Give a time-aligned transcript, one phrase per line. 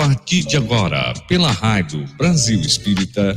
[0.00, 3.36] partir de agora, pela Rádio Brasil Espírita,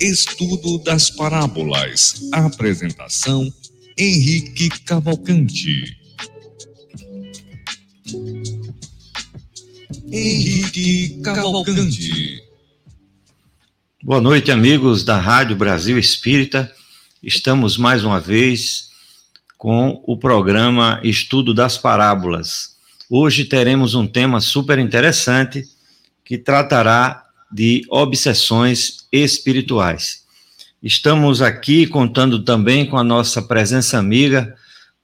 [0.00, 2.30] Estudo das Parábolas.
[2.32, 3.52] Apresentação:
[3.98, 5.96] Henrique Cavalcante.
[10.06, 12.40] Henrique Cavalcante.
[14.04, 16.72] Boa noite, amigos da Rádio Brasil Espírita.
[17.20, 18.88] Estamos mais uma vez
[19.58, 22.76] com o programa Estudo das Parábolas.
[23.10, 25.71] Hoje teremos um tema super interessante
[26.32, 30.22] que tratará de obsessões espirituais.
[30.82, 34.56] Estamos aqui contando também com a nossa presença amiga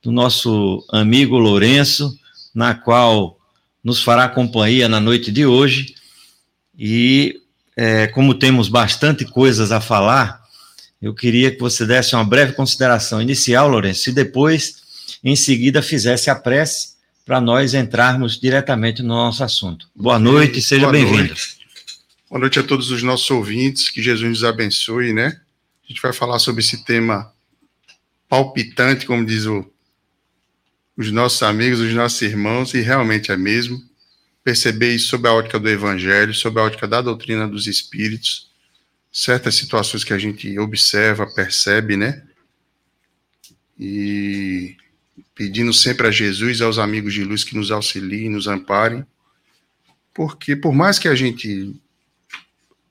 [0.03, 2.19] do nosso amigo Lourenço,
[2.55, 3.39] na qual
[3.85, 5.95] nos fará companhia na noite de hoje.
[6.79, 7.43] E
[7.77, 10.43] é, como temos bastante coisas a falar,
[11.03, 14.77] eu queria que você desse uma breve consideração inicial, Lourenço, e depois,
[15.23, 16.97] em seguida, fizesse a prece
[17.29, 19.87] para nós entrarmos diretamente no nosso assunto.
[19.95, 21.35] Boa noite, seja bem-vindo.
[22.27, 25.39] Boa noite a todos os nossos ouvintes, que Jesus nos abençoe, né?
[25.85, 27.31] A gente vai falar sobre esse tema
[28.31, 29.71] palpitante, como diz o,
[30.97, 33.79] os nossos amigos, os nossos irmãos, e realmente é mesmo.
[34.43, 38.49] Perceber isso sob a ótica do Evangelho, sob a ótica da doutrina dos Espíritos,
[39.13, 42.23] certas situações que a gente observa, percebe, né?
[43.79, 44.79] E
[45.39, 49.07] pedindo sempre a Jesus e aos amigos de luz que nos auxiliem, nos amparem,
[50.13, 51.81] porque por mais que a gente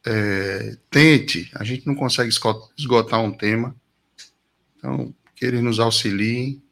[0.06, 2.32] é, tente, a gente não consegue
[2.78, 3.76] esgotar um tema.
[4.78, 6.64] Então, que eles nos auxiliem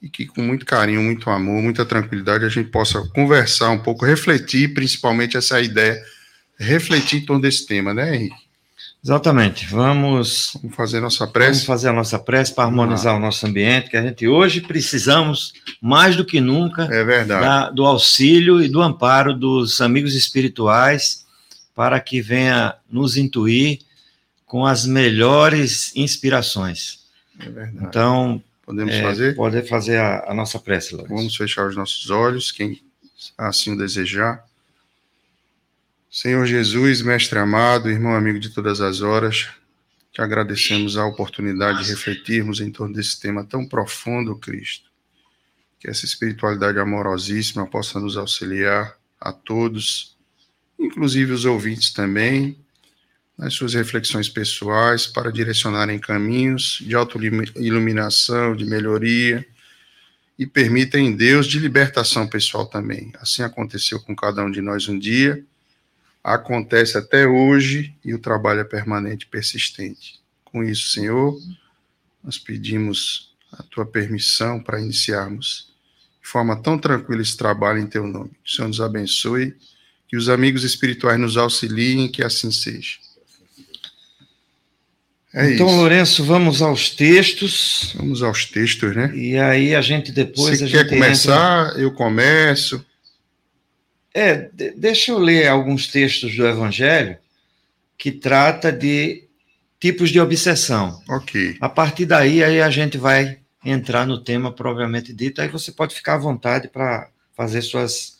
[0.00, 4.06] e que com muito carinho, muito amor, muita tranquilidade a gente possa conversar um pouco,
[4.06, 6.00] refletir, principalmente essa ideia,
[6.56, 8.49] refletir em torno desse tema, né, Henrique?
[9.02, 9.66] Exatamente.
[9.66, 11.50] Vamos, vamos fazer nossa prece.
[11.50, 13.16] Vamos fazer a nossa prece para harmonizar ah.
[13.16, 17.42] o nosso ambiente, que a gente hoje precisamos mais do que nunca é verdade.
[17.42, 21.24] Da, do auxílio e do amparo dos amigos espirituais
[21.74, 23.80] para que venha nos intuir
[24.44, 27.00] com as melhores inspirações.
[27.38, 27.86] É verdade.
[27.86, 29.34] Então, Podemos é, fazer?
[29.34, 31.16] Pode fazer a, a nossa prece, Lourenço.
[31.16, 32.80] Vamos fechar os nossos olhos, quem
[33.36, 34.44] assim o desejar.
[36.12, 39.48] Senhor Jesus, Mestre amado, irmão amigo de todas as horas,
[40.10, 44.90] te agradecemos a oportunidade de refletirmos em torno desse tema tão profundo, Cristo.
[45.78, 50.16] Que essa espiritualidade amorosíssima possa nos auxiliar a todos,
[50.76, 52.58] inclusive os ouvintes também,
[53.38, 59.46] nas suas reflexões pessoais para direcionarem caminhos de autoiluminação, de melhoria
[60.36, 63.12] e permitem Deus de libertação pessoal também.
[63.20, 65.46] Assim aconteceu com cada um de nós um dia,
[66.22, 70.20] acontece até hoje e o trabalho é permanente e persistente.
[70.44, 71.38] Com isso, Senhor,
[72.22, 75.70] nós pedimos a tua permissão para iniciarmos
[76.22, 78.30] de forma tão tranquila esse trabalho em teu nome.
[78.44, 79.56] Que o Senhor nos abençoe,
[80.06, 82.98] que os amigos espirituais nos auxiliem, que assim seja.
[85.32, 85.76] É então, isso.
[85.76, 87.94] Lourenço, vamos aos textos.
[87.96, 89.12] Vamos aos textos, né?
[89.14, 90.58] E aí a gente depois.
[90.58, 91.80] Se a quer começar, entra...
[91.80, 92.84] eu começo.
[94.12, 97.16] É, de, deixa eu ler alguns textos do Evangelho
[97.96, 99.24] que trata de
[99.78, 101.00] tipos de obsessão.
[101.08, 101.56] Ok.
[101.60, 105.40] A partir daí, aí a gente vai entrar no tema propriamente dito.
[105.40, 108.18] Aí você pode ficar à vontade para fazer suas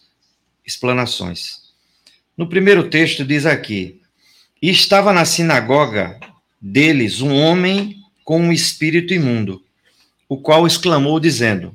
[0.67, 1.61] explanações.
[2.37, 4.01] No primeiro texto diz aqui:
[4.63, 6.19] E estava na sinagoga
[6.61, 9.63] deles um homem com um espírito imundo,
[10.29, 11.75] o qual exclamou, dizendo: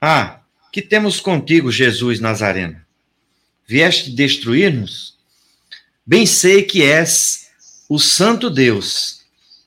[0.00, 0.40] Ah,
[0.72, 2.83] que temos contigo, Jesus Nazareno?
[3.66, 5.14] Vieste destruir-nos?
[6.06, 7.48] Bem sei que és
[7.88, 9.22] o Santo Deus.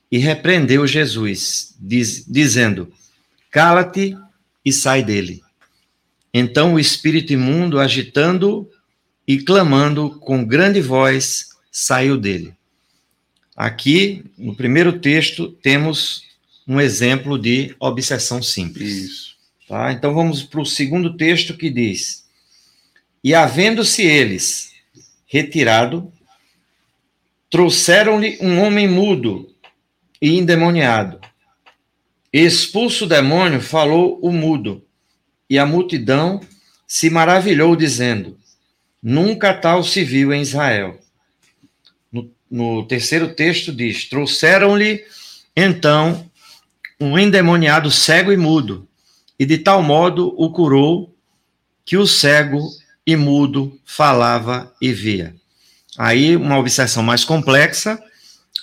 [0.10, 2.92] E repreendeu Jesus, diz, dizendo:
[3.52, 4.16] Cala-te
[4.64, 5.42] e sai dele.
[6.34, 8.70] Então o espírito imundo, agitando
[9.28, 12.54] e clamando com grande voz, saiu dele.
[13.56, 16.24] Aqui, no primeiro texto, temos
[16.68, 18.90] um exemplo de obsessão simples.
[18.90, 19.38] Isso.
[19.68, 19.92] Tá?
[19.92, 22.26] Então vamos para o segundo texto que diz:
[23.24, 24.72] E havendo-se eles
[25.25, 26.12] retirado,
[27.50, 29.54] trouxeram-lhe um homem mudo
[30.22, 31.19] e endemoniado.
[32.31, 34.86] Expulso o demônio, falou o mudo,
[35.50, 36.42] e a multidão
[36.86, 38.38] se maravilhou, dizendo:
[39.02, 41.00] Nunca tal se viu em Israel
[42.50, 45.04] no terceiro texto diz: Trouxeram-lhe
[45.56, 46.30] então
[47.00, 48.88] um endemoniado cego e mudo,
[49.38, 51.13] e de tal modo o curou
[51.86, 52.60] que o cego
[53.07, 55.33] e mudo falava e via.
[55.98, 57.98] Aí uma obsessão mais complexa,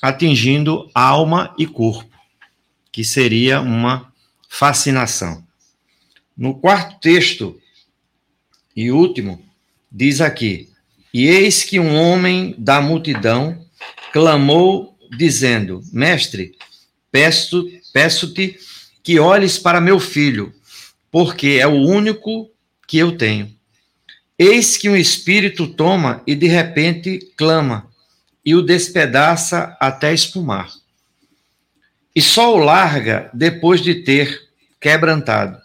[0.03, 2.15] atingindo alma e corpo,
[2.93, 4.13] que seria uma
[4.47, 5.43] fascinação.
[6.37, 7.59] No quarto texto
[8.77, 9.43] e último,
[9.91, 10.69] diz aqui:
[11.13, 13.65] E eis que um homem da multidão
[14.13, 16.55] clamou, dizendo: Mestre,
[17.11, 18.35] peço-te peço
[19.03, 20.53] que olhes para meu filho,
[21.11, 22.51] porque é o único
[22.87, 23.54] que eu tenho.
[24.39, 27.89] Eis que um espírito toma e de repente clama,
[28.45, 30.71] e o despedaça até espumar.
[32.15, 34.49] E só o larga depois de ter
[34.81, 35.59] quebrantado.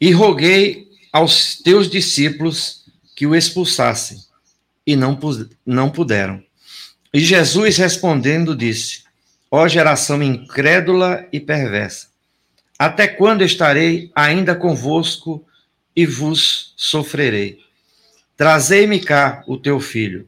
[0.00, 2.84] E roguei aos teus discípulos
[3.14, 4.18] que o expulsassem,
[4.86, 5.18] e não,
[5.64, 6.42] não puderam.
[7.12, 9.04] E Jesus respondendo disse:
[9.50, 12.08] Ó geração incrédula e perversa,
[12.78, 15.44] até quando estarei ainda convosco
[16.00, 17.58] e vos sofrerei?
[18.34, 20.26] Trazei-me cá o teu filho.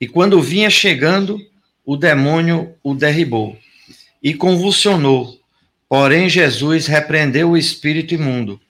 [0.00, 1.44] E quando vinha chegando,
[1.84, 3.58] o demônio o derribou
[4.22, 5.40] e convulsionou.
[5.88, 8.60] Porém, Jesus repreendeu o espírito imundo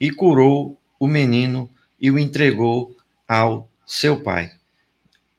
[0.00, 1.68] e curou o menino
[2.00, 2.96] e o entregou
[3.28, 4.50] ao seu pai.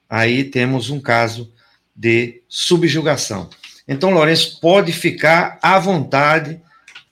[0.07, 1.51] Aí temos um caso
[1.95, 3.49] de subjugação.
[3.87, 6.61] Então, Lourenço pode ficar à vontade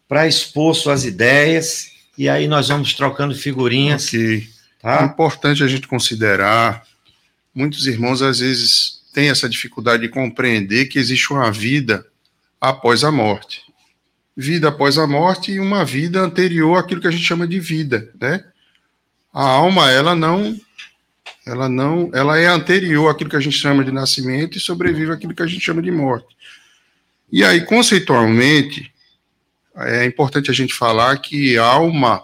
[0.08, 1.91] para expor suas ideias
[2.22, 4.10] e aí nós vamos trocando figurinhas.
[4.10, 4.48] Ok.
[4.80, 5.02] Tá?
[5.02, 6.84] É importante a gente considerar,
[7.52, 12.06] muitos irmãos às vezes têm essa dificuldade de compreender que existe uma vida
[12.62, 13.64] após a morte.
[14.38, 18.12] Vida após a morte e uma vida anterior àquilo que a gente chama de vida,
[18.22, 18.46] né?
[19.34, 20.56] A alma, ela não
[21.44, 25.34] ela não, ela é anterior àquilo que a gente chama de nascimento e sobrevive àquilo
[25.34, 26.38] que a gente chama de morte.
[27.32, 28.91] E aí, conceitualmente,
[29.76, 32.24] é importante a gente falar que alma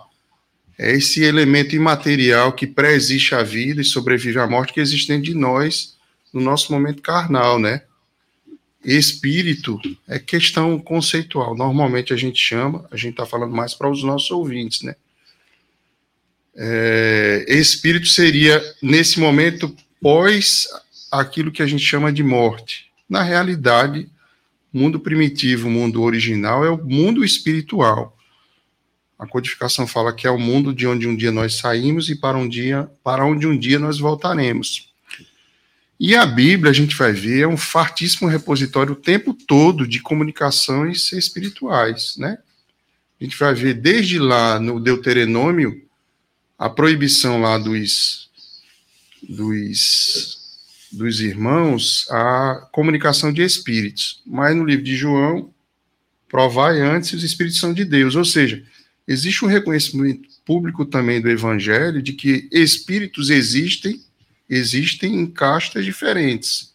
[0.78, 5.24] é esse elemento imaterial que pré-existe a vida e sobrevive à morte que existe dentro
[5.24, 5.98] de nós
[6.32, 7.82] no nosso momento carnal, né?
[8.86, 11.56] Espírito é questão conceitual.
[11.56, 14.96] Normalmente a gente chama, a gente está falando mais para os nossos ouvintes, né?
[16.56, 20.68] É, espírito seria, nesse momento, pós
[21.12, 22.88] aquilo que a gente chama de morte.
[23.10, 24.10] Na realidade,
[24.72, 28.18] mundo primitivo, mundo original, é o mundo espiritual.
[29.18, 32.38] A codificação fala que é o mundo de onde um dia nós saímos e para
[32.38, 34.92] um dia, para onde um dia nós voltaremos.
[36.00, 40.00] E a Bíblia, a gente vai ver, é um fartíssimo repositório o tempo todo de
[40.00, 42.38] comunicações espirituais, né?
[43.20, 45.84] A gente vai ver desde lá no Deuteronômio
[46.58, 48.30] a proibição lá dos
[49.28, 50.37] dos
[50.98, 54.22] dos irmãos a comunicação de espíritos.
[54.26, 55.54] Mas no livro de João,
[56.28, 58.16] provai antes os espíritos são de Deus.
[58.16, 58.64] Ou seja,
[59.08, 64.02] existe um reconhecimento público também do evangelho de que espíritos existem,
[64.50, 66.74] existem em castas diferentes.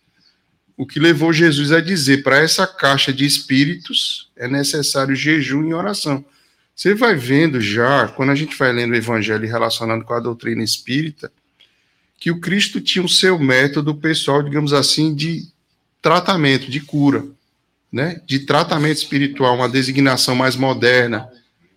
[0.77, 5.75] O que levou Jesus a dizer para essa caixa de espíritos é necessário jejum e
[5.75, 6.25] oração.
[6.75, 10.63] Você vai vendo já, quando a gente vai lendo o evangelho relacionando com a doutrina
[10.63, 11.31] espírita,
[12.23, 15.49] que o Cristo tinha o seu método pessoal, digamos assim, de
[16.01, 17.27] tratamento, de cura,
[17.91, 18.23] né?
[18.25, 21.29] De tratamento espiritual, uma designação mais moderna,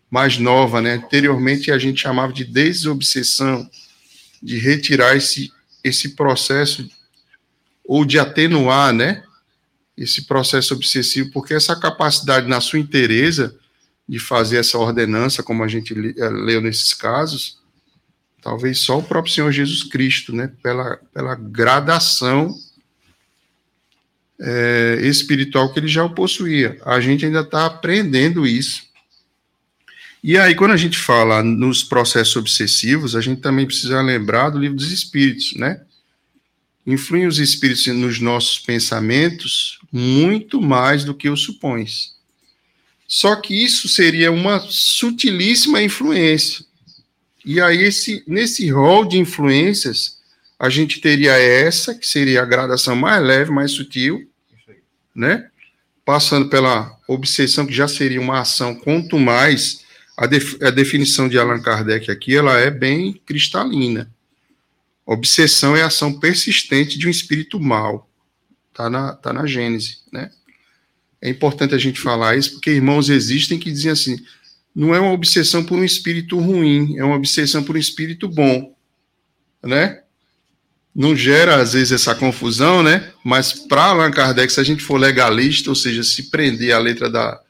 [0.07, 1.01] mais nova, né?
[1.03, 3.67] Anteriormente a gente chamava de desobsessão,
[4.39, 5.51] de retirar esse
[5.83, 6.87] esse processo
[7.83, 9.23] ou de atenuar, né?
[9.97, 13.57] Esse processo obsessivo, porque essa capacidade na sua inteireza
[14.07, 17.57] de fazer essa ordenança, como a gente leu nesses casos,
[18.45, 22.55] talvez só o próprio Senhor Jesus Cristo, né, pela, pela gradação
[24.39, 26.79] é, espiritual que ele já possuía.
[26.85, 28.83] A gente ainda está aprendendo isso.
[30.23, 34.59] E aí, quando a gente fala nos processos obsessivos, a gente também precisa lembrar do
[34.59, 35.81] livro dos Espíritos, né?
[36.85, 42.11] Influem os espíritos nos nossos pensamentos muito mais do que o supões.
[43.07, 46.63] Só que isso seria uma sutilíssima influência.
[47.45, 50.17] E aí, esse, nesse rol de influências,
[50.57, 54.27] a gente teria essa, que seria a gradação mais leve, mais sutil,
[55.13, 55.49] né?
[56.03, 59.85] Passando pela obsessão, que já seria uma ação, quanto mais
[60.17, 64.11] a, def, a definição de Allan Kardec aqui, ela é bem cristalina.
[65.05, 68.09] Obsessão é a ação persistente de um espírito mal.
[68.73, 70.31] Tá na, tá na Gênese, né?
[71.21, 74.25] É importante a gente falar isso, porque irmãos existem que dizem assim:
[74.75, 78.75] não é uma obsessão por um espírito ruim, é uma obsessão por um espírito bom,
[79.63, 80.01] né?
[80.95, 83.11] não gera, às vezes, essa confusão, né?
[83.21, 87.09] Mas para Allan Kardec, se a gente for legalista, ou seja, se prender à letra
[87.09, 87.41] da,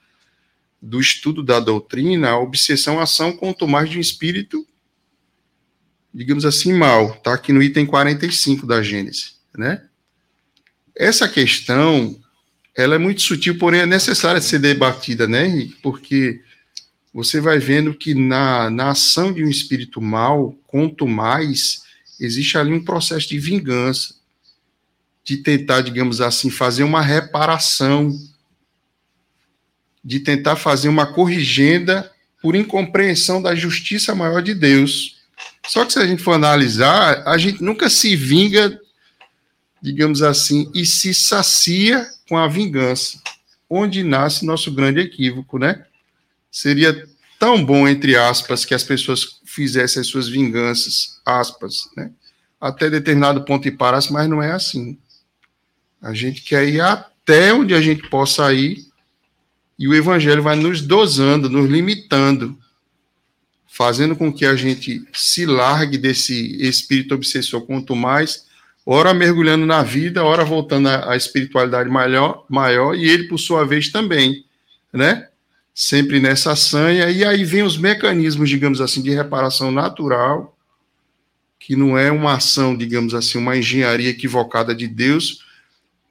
[0.82, 4.66] do estudo da doutrina, a obsessão, ação, quanto mais de um espírito,
[6.12, 7.12] digamos assim, mal.
[7.12, 9.84] Está aqui no item 45 da Gênesis, né?
[10.96, 12.20] Essa questão,
[12.76, 15.70] ela é muito sutil, porém é necessária ser debatida, né?
[15.84, 16.42] Porque
[17.16, 21.84] você vai vendo que na, na ação de um espírito mal, quanto mais,
[22.20, 24.16] existe ali um processo de vingança,
[25.24, 28.14] de tentar, digamos assim, fazer uma reparação,
[30.04, 35.16] de tentar fazer uma corrigenda por incompreensão da justiça maior de Deus.
[35.66, 38.78] Só que se a gente for analisar, a gente nunca se vinga,
[39.82, 43.22] digamos assim, e se sacia com a vingança,
[43.70, 45.86] onde nasce nosso grande equívoco, né?
[46.56, 47.06] Seria
[47.38, 52.10] tão bom, entre aspas, que as pessoas fizessem as suas vinganças, aspas, né?
[52.62, 54.98] até determinado ponto e parasse, mas não é assim.
[56.02, 58.86] A gente quer ir até onde a gente possa ir,
[59.78, 62.58] e o Evangelho vai nos dosando, nos limitando,
[63.68, 68.46] fazendo com que a gente se largue desse espírito obsessor, quanto mais,
[68.86, 73.90] ora mergulhando na vida, ora voltando à, espiritualidade maior, maior, e ele, por sua vez,
[73.90, 74.46] também,
[74.94, 75.28] né?
[75.78, 80.58] Sempre nessa sanha, e aí vem os mecanismos, digamos assim, de reparação natural,
[81.60, 85.44] que não é uma ação, digamos assim, uma engenharia equivocada de Deus,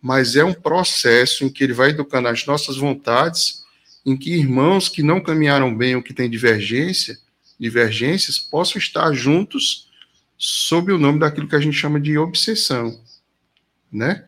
[0.02, 3.64] mas é um processo em que ele vai educando as nossas vontades,
[4.04, 7.18] em que irmãos que não caminharam bem ou que têm divergência,
[7.58, 9.88] divergências, possam estar juntos
[10.36, 13.00] sob o nome daquilo que a gente chama de obsessão,
[13.90, 14.26] né?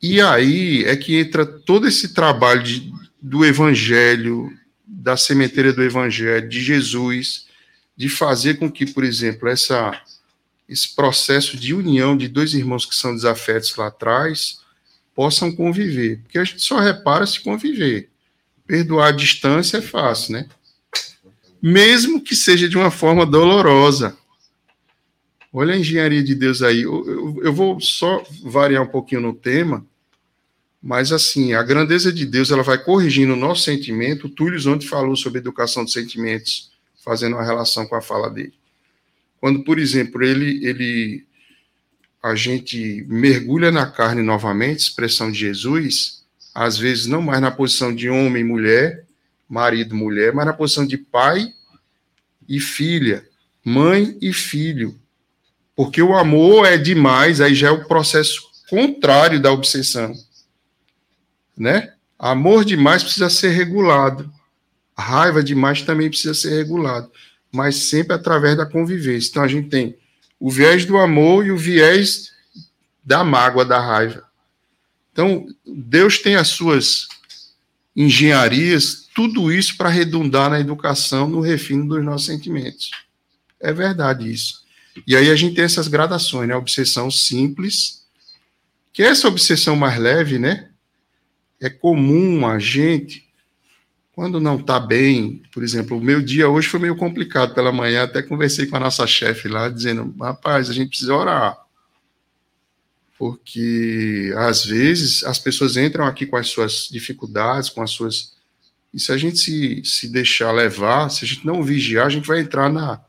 [0.00, 2.92] E aí é que entra todo esse trabalho de,
[3.28, 4.50] do Evangelho,
[4.86, 7.46] da sementeira do Evangelho, de Jesus,
[7.94, 10.00] de fazer com que, por exemplo, essa,
[10.66, 14.60] esse processo de união de dois irmãos que são desafetos lá atrás
[15.14, 16.20] possam conviver.
[16.22, 18.08] Porque a gente só repara se conviver.
[18.66, 20.48] Perdoar a distância é fácil, né?
[21.60, 24.16] Mesmo que seja de uma forma dolorosa.
[25.52, 26.82] Olha a engenharia de Deus aí.
[26.82, 29.84] Eu, eu, eu vou só variar um pouquinho no tema
[30.82, 34.26] mas, assim, a grandeza de Deus, ela vai corrigindo o nosso sentimento.
[34.26, 36.70] O Túlio Zonte falou sobre educação de sentimentos,
[37.04, 38.54] fazendo uma relação com a fala dele.
[39.40, 41.26] Quando, por exemplo, ele, ele
[42.22, 46.22] a gente mergulha na carne novamente, expressão de Jesus,
[46.54, 49.04] às vezes não mais na posição de homem e mulher,
[49.48, 51.52] marido e mulher, mas na posição de pai
[52.48, 53.26] e filha,
[53.64, 54.98] mãe e filho.
[55.74, 60.12] Porque o amor é demais, aí já é o processo contrário da obsessão
[61.58, 61.92] né?
[62.18, 64.32] Amor demais precisa ser regulado.
[64.96, 67.10] Raiva demais também precisa ser regulado,
[67.52, 69.30] mas sempre através da convivência.
[69.30, 69.96] Então a gente tem
[70.40, 72.32] o viés do amor e o viés
[73.04, 74.24] da mágoa, da raiva.
[75.12, 77.08] Então, Deus tem as suas
[77.96, 82.90] engenharias, tudo isso para redundar na educação, no refino dos nossos sentimentos.
[83.58, 84.62] É verdade isso.
[85.06, 86.54] E aí a gente tem essas gradações, né?
[86.54, 88.04] Obsessão simples,
[88.92, 90.67] que é essa obsessão mais leve, né?
[91.60, 93.28] É comum a gente,
[94.12, 98.04] quando não está bem, por exemplo, o meu dia hoje foi meio complicado pela manhã,
[98.04, 101.56] até conversei com a nossa chefe lá, dizendo, rapaz, a gente precisa orar.
[103.18, 108.36] Porque, às vezes, as pessoas entram aqui com as suas dificuldades, com as suas...
[108.94, 112.26] E se a gente se, se deixar levar, se a gente não vigiar, a gente
[112.26, 113.00] vai entrar na,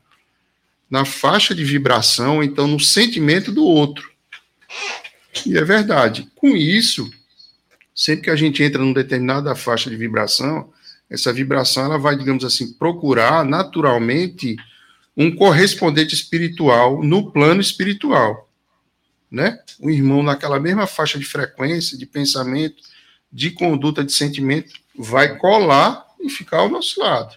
[0.90, 4.10] na faixa de vibração, então no sentimento do outro.
[5.46, 6.28] E é verdade.
[6.34, 7.10] Com isso,
[8.00, 10.72] sempre que a gente entra numa determinada faixa de vibração,
[11.10, 14.56] essa vibração ela vai, digamos assim, procurar naturalmente
[15.14, 18.48] um correspondente espiritual no plano espiritual,
[19.30, 19.58] né?
[19.78, 22.82] Um irmão naquela mesma faixa de frequência, de pensamento,
[23.30, 27.36] de conduta, de sentimento, vai colar e ficar ao nosso lado.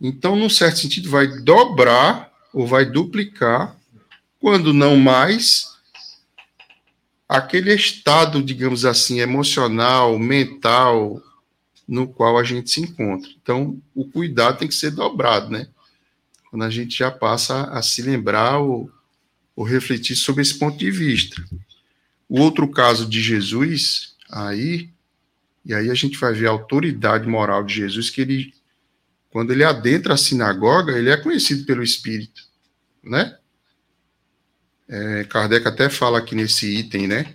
[0.00, 3.76] Então, num certo sentido, vai dobrar ou vai duplicar,
[4.40, 5.71] quando não mais,
[7.32, 11.22] aquele estado, digamos assim, emocional, mental,
[11.88, 13.30] no qual a gente se encontra.
[13.42, 15.66] Então, o cuidado tem que ser dobrado, né?
[16.50, 18.90] Quando a gente já passa a se lembrar ou,
[19.56, 21.42] ou refletir sobre esse ponto de vista.
[22.28, 24.90] O outro caso de Jesus, aí,
[25.64, 28.54] e aí a gente vai ver a autoridade moral de Jesus, que ele,
[29.30, 32.42] quando ele adentra a sinagoga, ele é conhecido pelo Espírito,
[33.02, 33.38] né?
[34.88, 37.34] É, Kardec até fala aqui nesse item, né?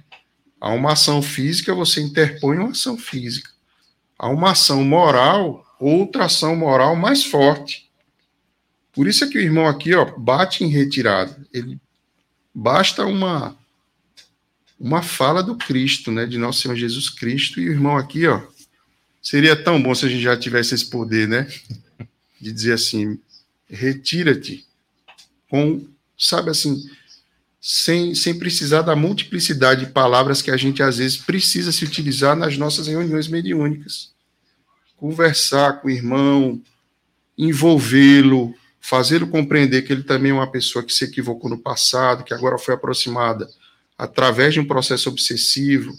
[0.60, 3.50] Há uma ação física, você interpõe uma ação física.
[4.18, 7.88] Há uma ação moral, outra ação moral mais forte.
[8.92, 11.38] Por isso é que o irmão aqui, ó, bate em retirada.
[11.54, 11.80] Ele
[12.54, 13.56] basta uma
[14.80, 18.42] uma fala do Cristo, né, de nosso Senhor Jesus Cristo e o irmão aqui, ó,
[19.22, 21.48] seria tão bom se a gente já tivesse esse poder, né,
[22.40, 23.20] de dizer assim,
[23.68, 24.66] retira-te
[25.50, 25.86] com,
[26.18, 26.88] sabe assim,
[27.70, 32.34] sem, sem precisar da multiplicidade de palavras que a gente às vezes precisa se utilizar
[32.34, 34.14] nas nossas reuniões mediúnicas.
[34.96, 36.62] Conversar com o irmão,
[37.38, 42.34] envolvê-lo, fazê-lo compreender que ele também é uma pessoa que se equivocou no passado, que
[42.34, 43.50] agora foi aproximada
[43.98, 45.94] através de um processo obsessivo,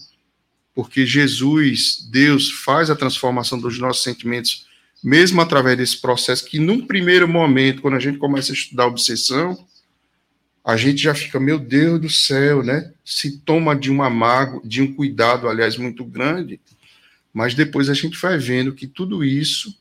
[0.75, 4.67] porque Jesus, Deus, faz a transformação dos nossos sentimentos,
[5.05, 8.89] mesmo através desse processo, que num primeiro momento, quando a gente começa a estudar a
[8.89, 9.69] obsessão,
[10.69, 12.93] a gente já fica, meu Deus do céu, né?
[13.03, 16.61] Se toma de uma mágoa, de um cuidado, aliás, muito grande,
[17.33, 19.75] mas depois a gente vai vendo que tudo isso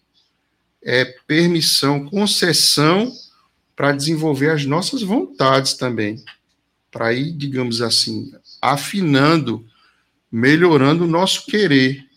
[0.82, 3.12] é permissão, concessão
[3.75, 6.24] para desenvolver as nossas vontades também,
[6.89, 9.67] para ir, digamos assim, afinando,
[10.32, 12.08] melhorando o nosso querer.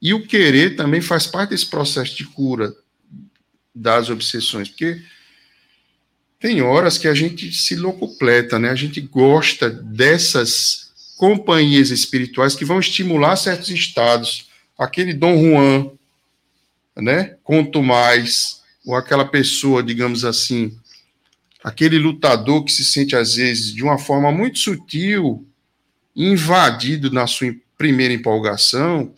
[0.00, 2.72] E o querer também faz parte desse processo de cura
[3.74, 5.02] das obsessões, porque
[6.40, 8.70] tem horas que a gente se locupleta, né?
[8.70, 14.48] A gente gosta dessas companhias espirituais que vão estimular certos estados.
[14.78, 15.90] Aquele Dom Juan,
[16.96, 17.36] né?
[17.44, 20.74] Quanto mais, ou aquela pessoa, digamos assim,
[21.62, 25.46] aquele lutador que se sente às vezes de uma forma muito sutil,
[26.16, 29.14] invadido na sua primeira empolgação,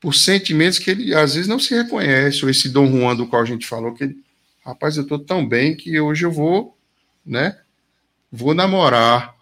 [0.00, 3.42] por sentimentos que ele às vezes não se reconhece, ou esse Dom Juan do qual
[3.42, 4.23] a gente falou, que ele
[4.64, 6.76] rapaz, eu estou tão bem que hoje eu vou,
[7.24, 7.60] né?
[8.32, 9.34] Vou namorar.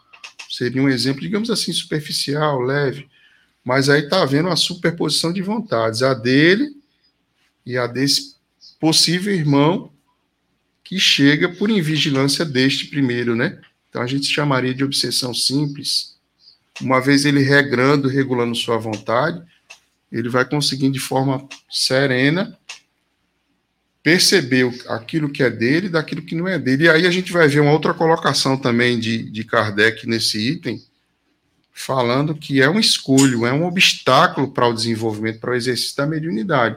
[0.51, 3.09] Seria um exemplo, digamos assim, superficial, leve.
[3.65, 6.77] Mas aí está havendo uma superposição de vontades, a dele
[7.65, 8.35] e a desse
[8.81, 9.93] possível irmão
[10.83, 13.61] que chega por invigilância deste primeiro, né?
[13.89, 16.19] Então a gente chamaria de obsessão simples.
[16.81, 19.41] Uma vez ele regrando, regulando sua vontade,
[20.11, 22.59] ele vai conseguindo de forma serena
[24.03, 26.85] perceber aquilo que é dele daquilo que não é dele.
[26.85, 30.83] E aí a gente vai ver uma outra colocação também de, de Kardec nesse item,
[31.73, 36.07] falando que é um escolho, é um obstáculo para o desenvolvimento, para o exercício da
[36.07, 36.77] mediunidade.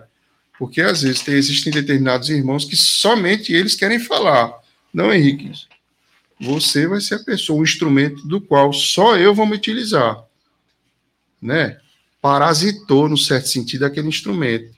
[0.57, 4.53] Porque às vezes tem, existem determinados irmãos que somente eles querem falar.
[4.93, 5.51] Não, Henrique,
[6.39, 10.23] você vai ser a pessoa, o instrumento do qual só eu vou me utilizar.
[11.41, 11.77] Né?
[12.21, 14.74] Parasitou, no certo sentido, aquele instrumento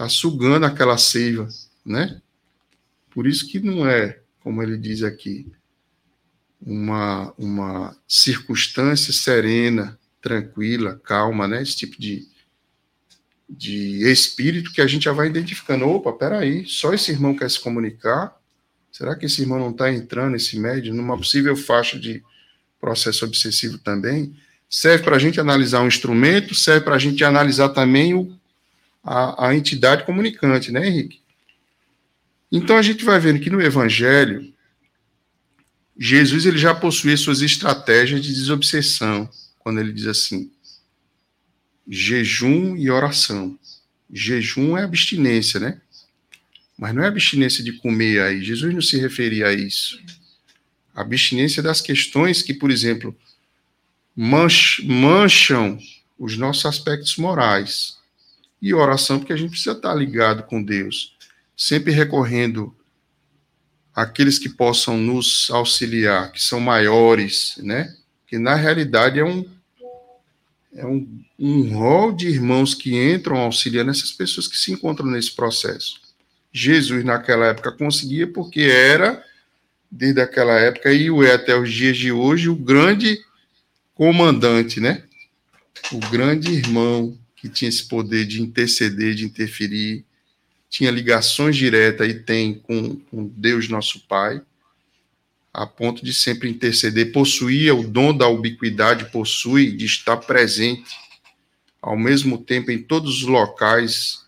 [0.00, 1.46] está sugando aquela seiva,
[1.84, 2.22] né?
[3.10, 5.46] Por isso que não é, como ele diz aqui,
[6.58, 11.62] uma, uma circunstância serena, tranquila, calma, né?
[11.62, 12.26] Esse tipo de,
[13.46, 15.86] de espírito que a gente já vai identificando.
[15.86, 18.34] Opa, peraí, só esse irmão quer se comunicar?
[18.90, 22.22] Será que esse irmão não está entrando, esse médio, numa possível faixa de
[22.80, 24.34] processo obsessivo também?
[24.68, 28.39] Serve para a gente analisar um instrumento, serve para a gente analisar também o
[29.02, 31.20] a, a entidade comunicante, né, Henrique?
[32.50, 34.52] Então a gente vai vendo que no Evangelho,
[35.96, 40.50] Jesus ele já possui suas estratégias de desobsessão, quando ele diz assim:
[41.88, 43.58] jejum e oração.
[44.12, 45.80] Jejum é abstinência, né?
[46.76, 48.42] Mas não é abstinência de comer aí.
[48.42, 50.00] Jesus não se referia a isso.
[50.94, 53.16] abstinência das questões que, por exemplo,
[54.16, 55.78] mancham
[56.18, 57.99] os nossos aspectos morais
[58.60, 61.16] e oração, porque a gente precisa estar ligado com Deus,
[61.56, 62.74] sempre recorrendo
[63.94, 67.94] àqueles que possam nos auxiliar, que são maiores, né?
[68.26, 69.44] Que na realidade é um
[70.72, 75.32] é um, um rol de irmãos que entram auxiliando essas pessoas que se encontram nesse
[75.32, 76.00] processo.
[76.52, 79.22] Jesus, naquela época, conseguia, porque era,
[79.90, 83.20] desde aquela época, e o é até os dias de hoje, o grande
[83.94, 85.04] comandante, né?
[85.92, 90.04] O grande irmão, que tinha esse poder de interceder, de interferir,
[90.68, 94.42] tinha ligações diretas e tem com, com Deus nosso Pai,
[95.52, 100.94] a ponto de sempre interceder, possuía o dom da ubiquidade, possui de estar presente
[101.80, 104.20] ao mesmo tempo em todos os locais,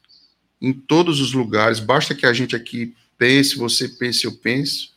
[0.60, 1.78] em todos os lugares.
[1.78, 4.94] Basta que a gente aqui pense, você pense, eu penso,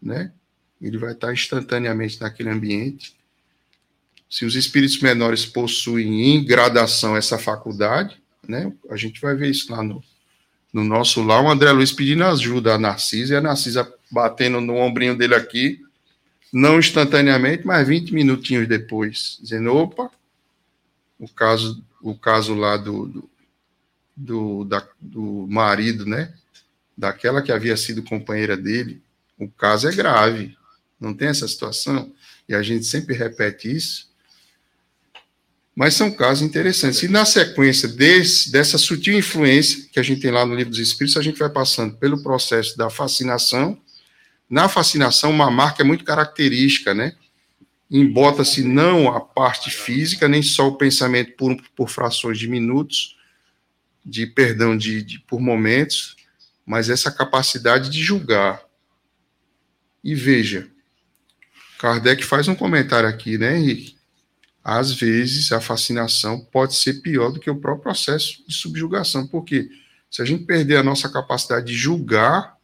[0.00, 0.32] né?
[0.80, 3.16] Ele vai estar instantaneamente naquele ambiente
[4.28, 8.72] se os espíritos menores possuem em gradação essa faculdade, né?
[8.90, 10.02] A gente vai ver isso lá no,
[10.72, 14.76] no nosso lá, o André Luiz pedindo ajuda a Narcisa, e a Narcisa batendo no
[14.76, 15.80] ombrinho dele aqui,
[16.52, 20.10] não instantaneamente, mas 20 minutinhos depois, dizendo, opa,
[21.18, 23.30] o caso, o caso lá do, do,
[24.16, 26.32] do, da, do marido, né?
[26.96, 29.02] Daquela que havia sido companheira dele,
[29.38, 30.56] o caso é grave,
[30.98, 32.12] Não tem essa situação?
[32.48, 34.08] E a gente sempre repete isso.
[35.76, 37.02] Mas são casos interessantes.
[37.02, 40.78] E na sequência desse, dessa sutil influência que a gente tem lá no Livro dos
[40.78, 43.78] Espíritos, a gente vai passando pelo processo da fascinação.
[44.48, 47.14] Na fascinação, uma marca é muito característica, né?
[47.90, 53.14] Embota-se não a parte física, nem só o pensamento por, por frações de minutos,
[54.02, 56.16] de perdão de, de por momentos,
[56.64, 58.62] mas essa capacidade de julgar.
[60.02, 60.68] E veja,
[61.78, 63.95] Kardec faz um comentário aqui, né, Henrique?
[64.68, 69.70] Às vezes a fascinação pode ser pior do que o próprio processo de subjugação, porque
[70.10, 72.56] se a gente perder a nossa capacidade de julgar,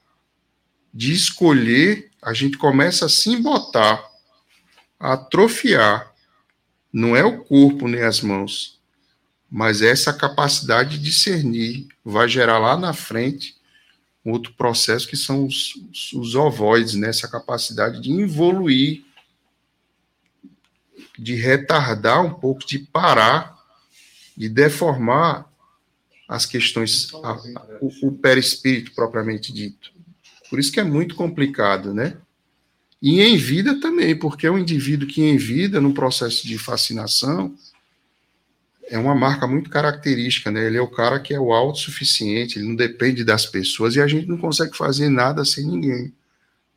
[0.93, 4.05] de escolher, a gente começa a se embotar,
[4.99, 6.13] a atrofiar.
[6.93, 8.81] Não é o corpo nem as mãos,
[9.49, 13.55] mas essa capacidade de discernir vai gerar lá na frente
[14.25, 15.75] outro processo que são os,
[16.13, 17.11] os ovoides, né?
[17.11, 19.05] essa capacidade de evoluir
[21.23, 23.57] de retardar um pouco, de parar,
[24.37, 25.47] de deformar
[26.29, 27.35] as questões, a,
[27.81, 29.93] o, o perispírito propriamente dito.
[30.51, 32.17] Por isso que é muito complicado, né?
[33.01, 37.55] E em vida também, porque é um indivíduo que em vida, no processo de fascinação,
[38.89, 40.67] é uma marca muito característica, né?
[40.67, 44.07] Ele é o cara que é o autossuficiente, ele não depende das pessoas e a
[44.07, 46.13] gente não consegue fazer nada sem ninguém.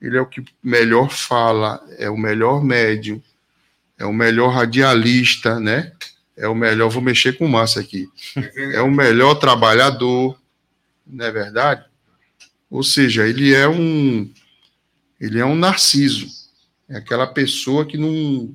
[0.01, 3.21] Ele é o que melhor fala, é o melhor médium,
[3.97, 5.91] é o melhor radialista, né?
[6.37, 8.07] É o melhor, vou mexer com massa aqui.
[8.73, 10.39] É o melhor trabalhador,
[11.07, 11.85] não é verdade?
[12.69, 14.29] Ou seja, ele é um
[15.19, 16.27] ele é um narciso.
[16.89, 18.53] É aquela pessoa que não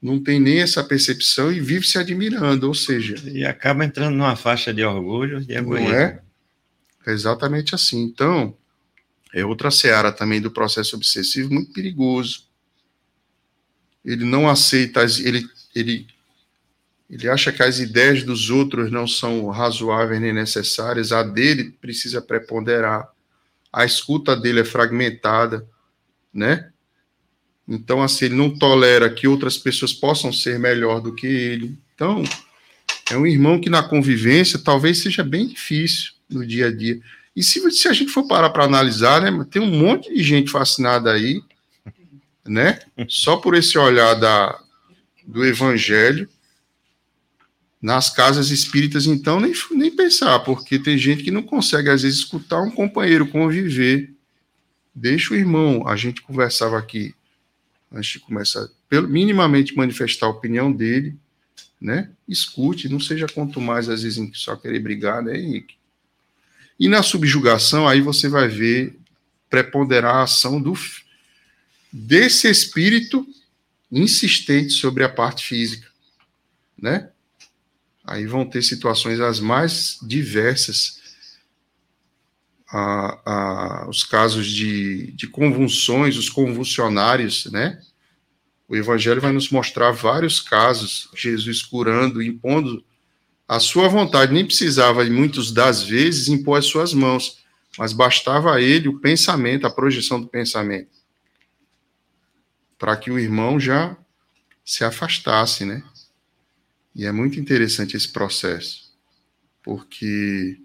[0.00, 4.34] não tem nem essa percepção e vive se admirando, ou seja, e acaba entrando numa
[4.34, 5.90] faixa de orgulho e egoísmo.
[5.90, 6.20] Não é?
[7.06, 8.02] é exatamente assim.
[8.02, 8.56] Então,
[9.32, 12.50] é outra seara também do processo obsessivo muito perigoso
[14.04, 16.06] ele não aceita, as, ele, ele,
[17.08, 22.20] ele acha que as ideias dos outros não são razoáveis nem necessárias, a dele precisa
[22.20, 23.08] preponderar,
[23.72, 25.66] a escuta dele é fragmentada,
[26.32, 26.70] né?
[27.66, 31.78] Então, assim, ele não tolera que outras pessoas possam ser melhor do que ele.
[31.94, 32.24] Então,
[33.10, 37.00] é um irmão que na convivência talvez seja bem difícil no dia a dia.
[37.34, 40.50] E se, se a gente for parar para analisar, né, tem um monte de gente
[40.50, 41.40] fascinada aí
[42.46, 42.80] né?
[43.08, 44.58] Só por esse olhar da,
[45.26, 46.28] do evangelho.
[47.80, 52.20] Nas casas espíritas, então, nem, nem pensar, porque tem gente que não consegue, às vezes,
[52.20, 54.14] escutar um companheiro conviver.
[54.94, 57.12] Deixa o irmão, a gente conversava aqui,
[57.90, 61.16] antes de começar, pelo, minimamente manifestar a opinião dele,
[61.80, 62.08] né?
[62.28, 65.74] Escute, não seja quanto mais, às vezes, só querer brigar, né, Henrique?
[66.78, 68.96] E na subjugação, aí você vai ver
[69.50, 70.72] preponderar a ação do,
[71.92, 73.26] desse espírito
[73.90, 75.86] insistente sobre a parte física,
[76.78, 77.10] né?
[78.02, 81.00] Aí vão ter situações as mais diversas,
[83.88, 87.80] os casos de, de convulsões, os convulsionários, né?
[88.66, 92.82] O Evangelho vai nos mostrar vários casos, Jesus curando, impondo
[93.46, 97.44] a sua vontade, nem precisava, muitas das vezes, impor as suas mãos,
[97.76, 101.01] mas bastava a ele o pensamento, a projeção do pensamento
[102.82, 103.96] para que o irmão já
[104.64, 105.84] se afastasse, né?
[106.92, 108.92] E é muito interessante esse processo,
[109.62, 110.58] porque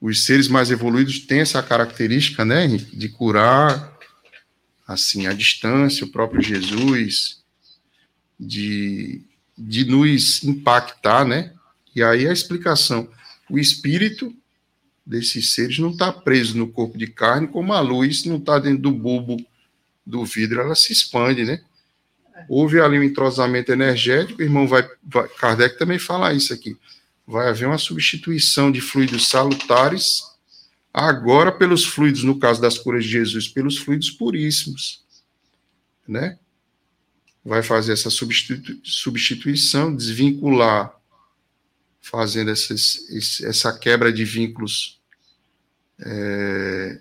[0.00, 3.98] os seres mais evoluídos têm essa característica, né, de curar
[4.86, 7.42] assim à distância, o próprio Jesus,
[8.38, 9.20] de,
[9.58, 11.52] de nos impactar, né?
[11.96, 13.10] E aí a explicação,
[13.50, 14.32] o espírito
[15.04, 18.82] desses seres não está preso no corpo de carne, como a luz não está dentro
[18.82, 19.44] do bulbo
[20.04, 21.62] do vidro, ela se expande, né?
[22.48, 26.76] Houve ali um entrosamento energético, o irmão vai, vai Kardec também fala isso aqui.
[27.26, 30.22] Vai haver uma substituição de fluidos salutares,
[30.92, 35.02] agora pelos fluidos, no caso das curas de Jesus, pelos fluidos puríssimos,
[36.06, 36.38] né?
[37.44, 40.94] Vai fazer essa substitu substituição, desvincular,
[42.00, 42.98] fazendo essas,
[43.42, 45.00] essa quebra de vínculos
[46.00, 47.00] é,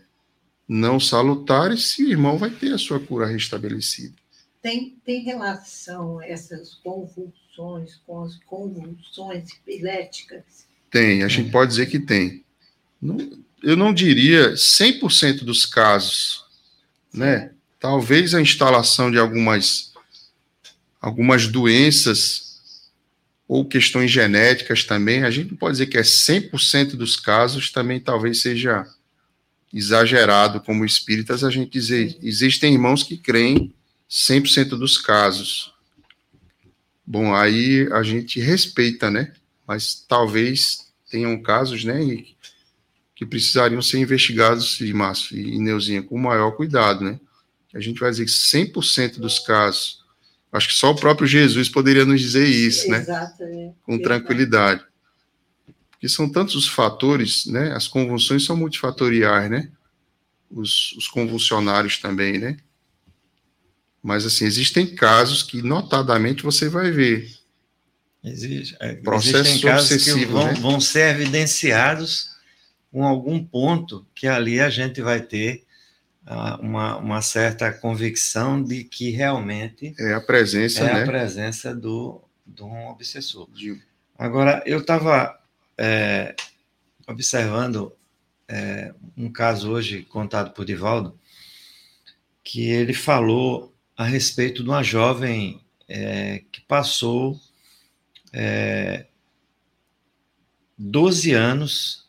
[0.68, 4.14] não salutares, e o irmão vai ter a sua cura restabelecida.
[4.62, 10.44] Tem, tem relação essas convulsões com as convulsões epiléticas?
[10.90, 12.44] Tem, a gente pode dizer que tem.
[13.02, 13.18] Não,
[13.62, 16.46] eu não diria 100% dos casos,
[17.14, 17.52] né?
[17.80, 19.92] Talvez a instalação de algumas
[21.02, 22.54] algumas doenças
[23.46, 28.00] ou questões genéticas também, a gente não pode dizer que é 100% dos casos, também
[28.00, 28.88] talvez seja
[29.74, 33.74] exagerado como espíritas a gente dizer, existem irmãos que creem
[34.10, 35.74] 100% dos casos.
[37.06, 39.34] Bom, aí a gente respeita, né?
[39.68, 42.00] Mas talvez tenham casos, né,
[43.16, 47.20] que precisariam ser investigados, e Márcio e Neuzinha, com maior cuidado, né?
[47.74, 50.04] A gente vai dizer que 100% dos casos,
[50.52, 53.00] acho que só o próprio Jesus poderia nos dizer isso, né?
[53.00, 53.72] Exato, é.
[53.84, 54.84] Com tranquilidade.
[56.04, 57.72] Porque são tantos os fatores, né?
[57.72, 59.72] As convulsões são multifatoriais, né?
[60.52, 62.58] Os, os convulsionários também, né?
[64.04, 67.34] Mas, assim, existem casos que, notadamente, você vai ver.
[68.22, 70.54] Existe, é, Processos existem casos que vão, né?
[70.56, 72.32] vão ser evidenciados
[72.92, 75.64] com algum ponto que ali a gente vai ter
[76.26, 81.06] ah, uma, uma certa convicção de que realmente É a presença, é a né?
[81.06, 83.48] presença do, de um obsessor.
[84.18, 85.42] Agora, eu estava
[87.08, 87.94] observando
[88.48, 91.18] é, um caso hoje contado por Divaldo,
[92.44, 97.40] que ele falou a respeito de uma jovem é, que passou
[98.32, 99.06] é,
[100.78, 102.06] 12 anos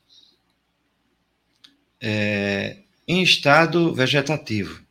[2.00, 4.83] é, em estado vegetativo.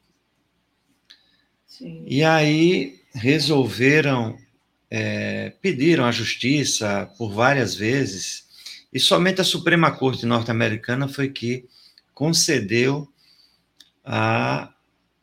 [1.68, 2.04] Sim.
[2.08, 4.38] E aí resolveram,
[4.90, 8.43] é, pediram à justiça por várias vezes,
[8.94, 11.66] e somente a Suprema Corte norte-americana foi que
[12.14, 13.08] concedeu
[14.06, 14.72] a,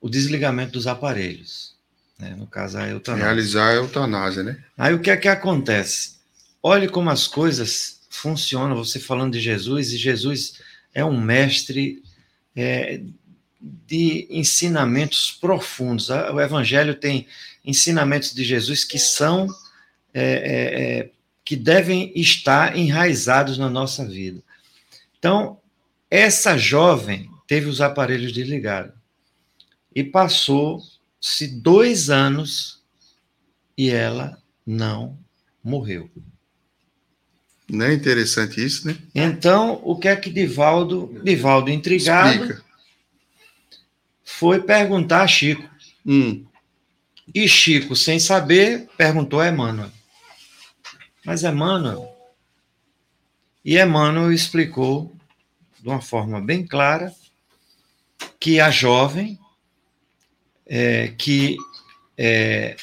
[0.00, 1.76] o desligamento dos aparelhos.
[2.18, 2.34] né?
[2.36, 3.24] No caso, a eutanásia.
[3.24, 4.58] realizar a eutanásia, né?
[4.76, 6.16] Aí o que é que acontece?
[6.62, 10.54] Olhe como as coisas funcionam, você falando de Jesus, e Jesus
[10.92, 12.02] é um mestre
[12.56, 13.00] é,
[13.60, 16.08] de ensinamentos profundos.
[16.10, 17.26] O Evangelho tem
[17.64, 19.46] ensinamentos de Jesus que são,
[20.12, 21.10] é, é, é,
[21.44, 24.42] que devem estar enraizados na nossa vida.
[25.18, 25.58] Então,
[26.10, 28.92] essa jovem teve os aparelhos desligados
[29.94, 32.80] e passou-se dois anos
[33.76, 35.18] e ela não
[35.62, 36.10] morreu.
[37.68, 38.96] Não é interessante isso, né?
[39.14, 42.64] Então, o que é que Divaldo, Divaldo intrigado, Explica.
[44.24, 45.68] foi perguntar a Chico.
[46.04, 46.44] Hum,
[47.32, 49.90] E Chico, sem saber, perguntou a Emmanuel.
[51.24, 52.16] Mas Emmanuel.
[53.64, 55.14] E Emmanuel explicou
[55.78, 57.14] de uma forma bem clara
[58.38, 59.38] que a jovem
[60.66, 61.56] é, que
[62.16, 62.76] é,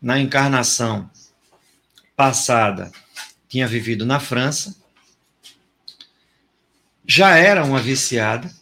[0.00, 1.08] na encarnação
[2.16, 2.90] passada
[3.48, 4.74] tinha vivido na França,
[7.06, 8.52] já era uma viciada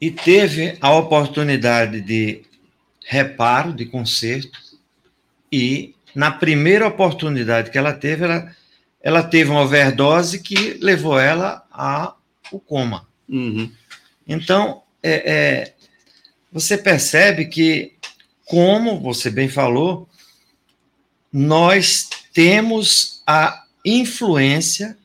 [0.00, 2.42] e teve a oportunidade de
[3.04, 4.58] reparo, de conserto,
[5.50, 8.56] e na primeira oportunidade que ela teve, ela,
[9.02, 12.18] ela teve uma overdose que levou ela ao
[12.60, 13.06] coma.
[13.28, 13.70] uhum.
[14.26, 15.74] Então, é, é,
[16.50, 17.92] você percebe que,
[18.46, 20.08] como você bem falou,
[21.30, 24.96] nós temos a influência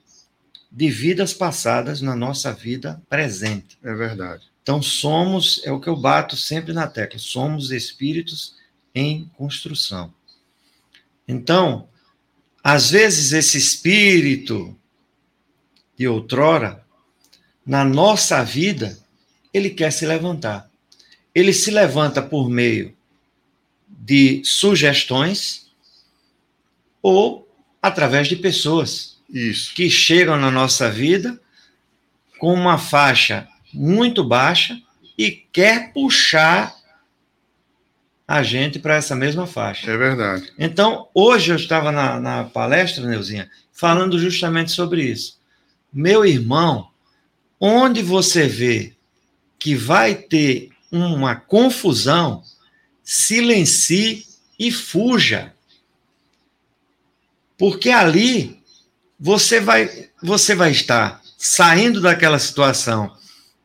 [0.72, 3.78] de vidas passadas na nossa vida presente.
[3.84, 4.46] É verdade.
[4.64, 8.56] Então, somos, é o que eu bato sempre na tecla, somos espíritos
[8.96, 10.14] em construção.
[11.28, 11.88] Então,
[12.64, 14.78] às vezes, esse espírito
[15.98, 16.86] de outrora,
[17.66, 18.98] na nossa vida,
[19.54, 20.70] ele quer se levantar.
[21.34, 22.96] Ele se levanta por meio
[23.88, 25.72] de sugestões
[27.02, 27.48] ou
[27.82, 29.74] através de pessoas Isso.
[29.74, 31.40] que chegam na nossa vida
[32.40, 34.82] com uma faixa muito baixa
[35.18, 36.76] e quer puxar
[38.32, 39.92] a gente para essa mesma faixa.
[39.92, 40.54] É verdade.
[40.58, 45.38] Então, hoje eu estava na, na palestra, Neuzinha, falando justamente sobre isso.
[45.92, 46.88] Meu irmão,
[47.60, 48.94] onde você vê
[49.60, 52.42] que vai ter uma confusão,
[53.04, 54.26] silencie
[54.58, 55.54] e fuja.
[57.58, 58.64] Porque ali
[59.20, 63.14] você vai, você vai estar saindo daquela situação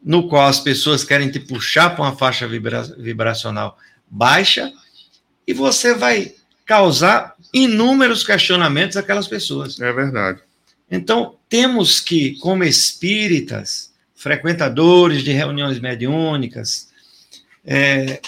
[0.02, 4.72] no qual as pessoas querem te puxar para uma faixa vibra- vibracional baixa
[5.46, 6.32] e você vai
[6.64, 9.80] causar inúmeros questionamentos àquelas pessoas.
[9.80, 10.40] É verdade.
[10.90, 16.88] Então, temos que, como espíritas, frequentadores de reuniões mediúnicas,
[17.64, 18.20] é,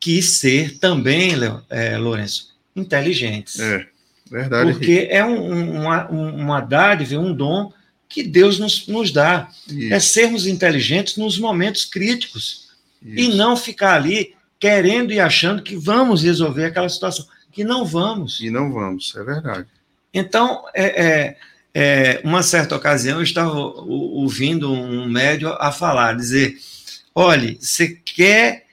[0.00, 1.32] que ser também,
[1.70, 3.58] é, Lourenço, inteligentes.
[3.58, 3.86] É.
[4.30, 4.72] Verdade.
[4.72, 7.72] Porque é um- um- uma, um- uma dádiva, um dom
[8.08, 9.48] que Deus nos, nos dá.
[9.70, 12.68] É Isso, sermos inteligentes nos momentos críticos
[13.04, 13.36] e isso.
[13.36, 18.40] não ficar ali querendo e achando que vamos resolver aquela situação, que não vamos.
[18.40, 19.68] E não vamos, é verdade.
[20.12, 21.36] Então, é, é,
[21.74, 26.58] é, uma certa ocasião eu estava ouvindo um médium a falar, dizer,
[27.14, 28.66] olhe, você quer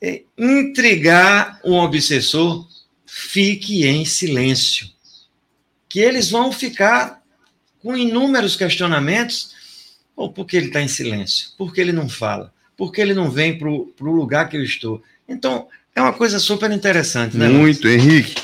[0.00, 2.66] é, intrigar um obsessor,
[3.06, 4.90] fique em silêncio.
[5.88, 7.22] Que eles vão ficar
[7.82, 9.52] com inúmeros questionamentos.
[10.14, 11.50] Ou por que ele está em silêncio?
[11.58, 12.52] Por que ele não fala?
[12.76, 15.02] Por que ele não vem para o lugar que eu estou?
[15.28, 17.48] Então, é uma coisa super interessante, né?
[17.48, 18.34] Muito, Henrique.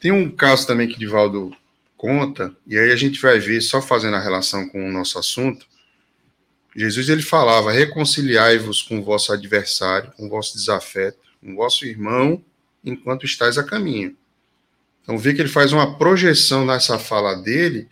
[0.00, 1.54] Tem um caso também que Divaldo
[1.96, 5.66] conta, e aí a gente vai ver, só fazendo a relação com o nosso assunto,
[6.76, 11.86] Jesus ele falava: reconciliai-vos com o vosso adversário, com o vosso desafeto, com o vosso
[11.86, 12.42] irmão,
[12.84, 14.16] enquanto estáis a caminho.
[15.02, 17.88] Então, vê que ele faz uma projeção nessa fala dele,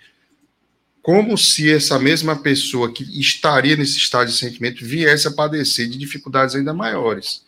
[1.02, 5.98] como se essa mesma pessoa que estaria nesse estado de sentimento viesse a padecer de
[5.98, 7.44] dificuldades ainda maiores.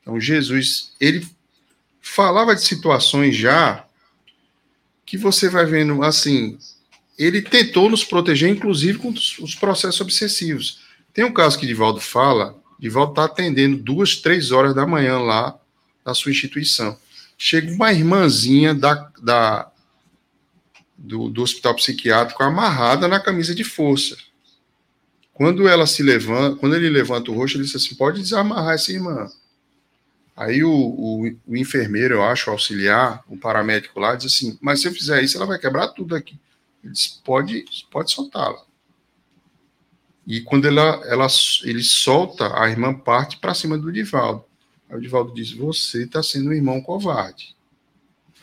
[0.00, 1.26] Então, Jesus, ele
[2.00, 3.84] falava de situações já
[5.04, 6.56] que você vai vendo, assim,
[7.18, 10.80] ele tentou nos proteger, inclusive com os processos obsessivos.
[11.12, 15.58] Tem um caso que Divaldo fala, Divaldo está atendendo duas, três horas da manhã lá
[16.04, 16.96] na sua instituição.
[17.36, 19.71] Chega uma irmãzinha da, da
[21.02, 24.16] do, do hospital psiquiátrico amarrada na camisa de força.
[25.34, 28.92] Quando ela se levanta, quando ele levanta o rosto, ele diz assim: pode desamarrar essa
[28.92, 29.28] irmã.
[30.36, 34.80] Aí o, o, o, enfermeiro, eu acho, o auxiliar, o paramédico lá, diz assim: mas
[34.80, 36.38] se eu fizer isso, ela vai quebrar tudo aqui.
[36.84, 38.62] Ele diz: pode, pode soltá-la.
[40.24, 41.26] E quando ela, ela,
[41.64, 44.44] ele solta, a irmã parte para cima do Divaldo.
[44.88, 47.56] Aí o Divaldo diz: Você está sendo um irmão covarde.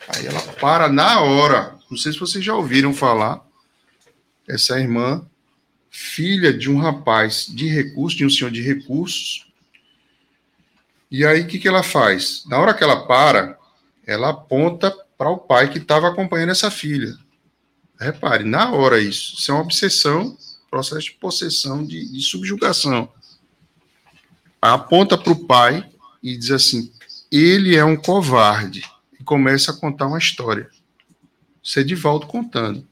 [0.09, 1.78] Aí ela para na hora.
[1.89, 3.45] Não sei se vocês já ouviram falar.
[4.47, 5.25] Essa irmã,
[5.89, 9.47] filha de um rapaz de recursos, de um senhor de recursos.
[11.09, 12.43] E aí o que, que ela faz?
[12.45, 13.57] Na hora que ela para,
[14.05, 17.17] ela aponta para o pai que estava acompanhando essa filha.
[17.99, 19.35] Repare, na hora isso.
[19.37, 20.37] Isso é uma obsessão
[20.69, 23.11] processo de possessão, de, de subjugação.
[24.61, 25.89] Aponta para o pai
[26.21, 26.91] e diz assim:
[27.31, 28.83] ele é um covarde.
[29.19, 30.69] E começa a contar uma história.
[31.63, 32.85] Isso é Divaldo contando.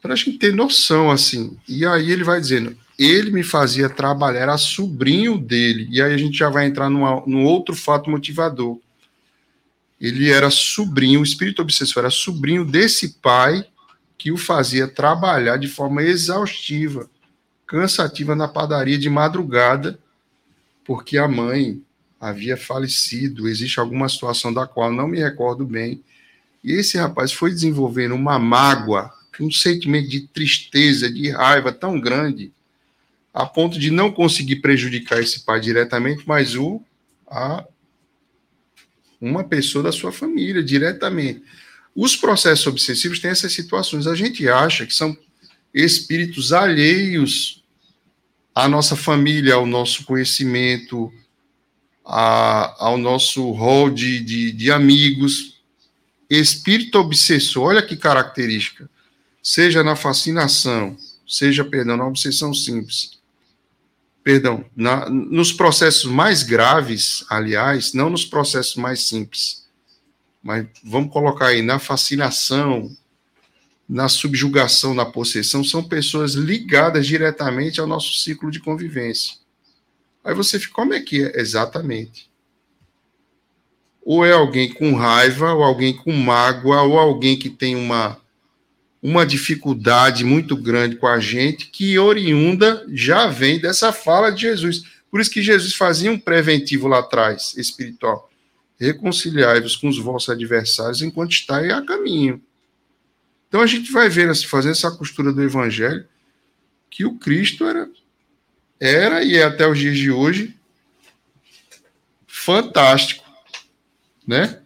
[0.00, 1.56] Para a gente ter noção, assim.
[1.66, 5.88] E aí ele vai dizendo: ele me fazia trabalhar, era sobrinho dele.
[5.90, 8.78] E aí a gente já vai entrar numa, num outro fato motivador.
[10.00, 13.64] Ele era sobrinho, o espírito obsessor era sobrinho desse pai
[14.18, 17.08] que o fazia trabalhar de forma exaustiva,
[17.66, 19.98] cansativa na padaria de madrugada,
[20.84, 21.82] porque a mãe
[22.20, 26.02] havia falecido, existe alguma situação da qual não me recordo bem.
[26.62, 32.52] E esse rapaz foi desenvolvendo uma mágoa, um sentimento de tristeza, de raiva tão grande,
[33.34, 36.80] a ponto de não conseguir prejudicar esse pai diretamente, mas o
[37.26, 37.64] a
[39.20, 41.42] uma pessoa da sua família diretamente.
[41.94, 44.06] Os processos obsessivos têm essas situações.
[44.06, 45.16] A gente acha que são
[45.72, 47.62] espíritos alheios
[48.54, 51.12] à nossa família, ao nosso conhecimento,
[52.04, 55.51] a, ao nosso rol de, de, de amigos.
[56.40, 58.88] Espírito obsessor, olha que característica.
[59.42, 63.20] Seja na fascinação, seja, perdão, na obsessão simples.
[64.22, 69.62] Perdão, na, nos processos mais graves, aliás, não nos processos mais simples
[70.42, 72.94] mas vamos colocar aí na fascinação,
[73.88, 79.36] na subjugação, na possessão, são pessoas ligadas diretamente ao nosso ciclo de convivência.
[80.24, 81.40] Aí você fica, como é que é?
[81.40, 82.28] Exatamente.
[84.04, 88.18] Ou é alguém com raiva, ou alguém com mágoa, ou alguém que tem uma,
[89.02, 94.82] uma dificuldade muito grande com a gente, que oriunda já vem dessa fala de Jesus.
[95.10, 98.30] Por isso que Jesus fazia um preventivo lá atrás, espiritual
[98.82, 102.42] reconciliai-vos com os vossos adversários enquanto estáis a caminho.
[103.48, 106.06] Então a gente vai ver, assim, fazer essa costura do evangelho,
[106.90, 107.88] que o Cristo era,
[108.80, 110.56] era e é até os dias de hoje
[112.26, 113.21] fantástico,
[114.26, 114.58] né?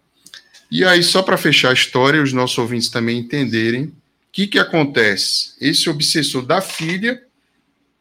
[0.69, 3.93] E aí, só para fechar a história, os nossos ouvintes também entenderem o
[4.31, 5.53] que, que acontece.
[5.61, 7.23] Esse obsessor da filha,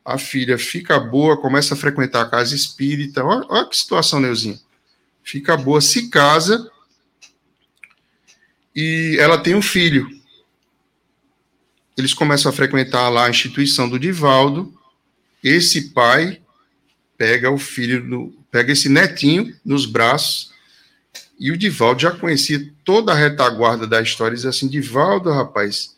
[0.05, 3.25] a filha fica boa, começa a frequentar a casa espírita.
[3.25, 4.59] Olha, que situação, Neuzinha
[5.27, 6.71] fica boa, se casa
[8.75, 10.09] e ela tem um filho.
[11.97, 14.73] Eles começam a frequentar lá a instituição do Divaldo.
[15.43, 16.41] Esse pai
[17.19, 20.53] pega o filho, no, pega esse netinho nos braços.
[21.39, 24.35] E o Divaldo já conhecia toda a retaguarda da história.
[24.35, 25.97] Diz assim: Divaldo, rapaz,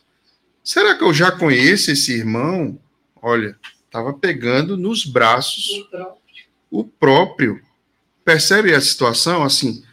[0.63, 2.77] será que eu já conheço esse irmão?
[3.21, 5.87] Olha, estava pegando nos braços
[6.69, 7.61] o próprio.
[8.23, 9.43] Percebe a situação?
[9.43, 9.83] Assim,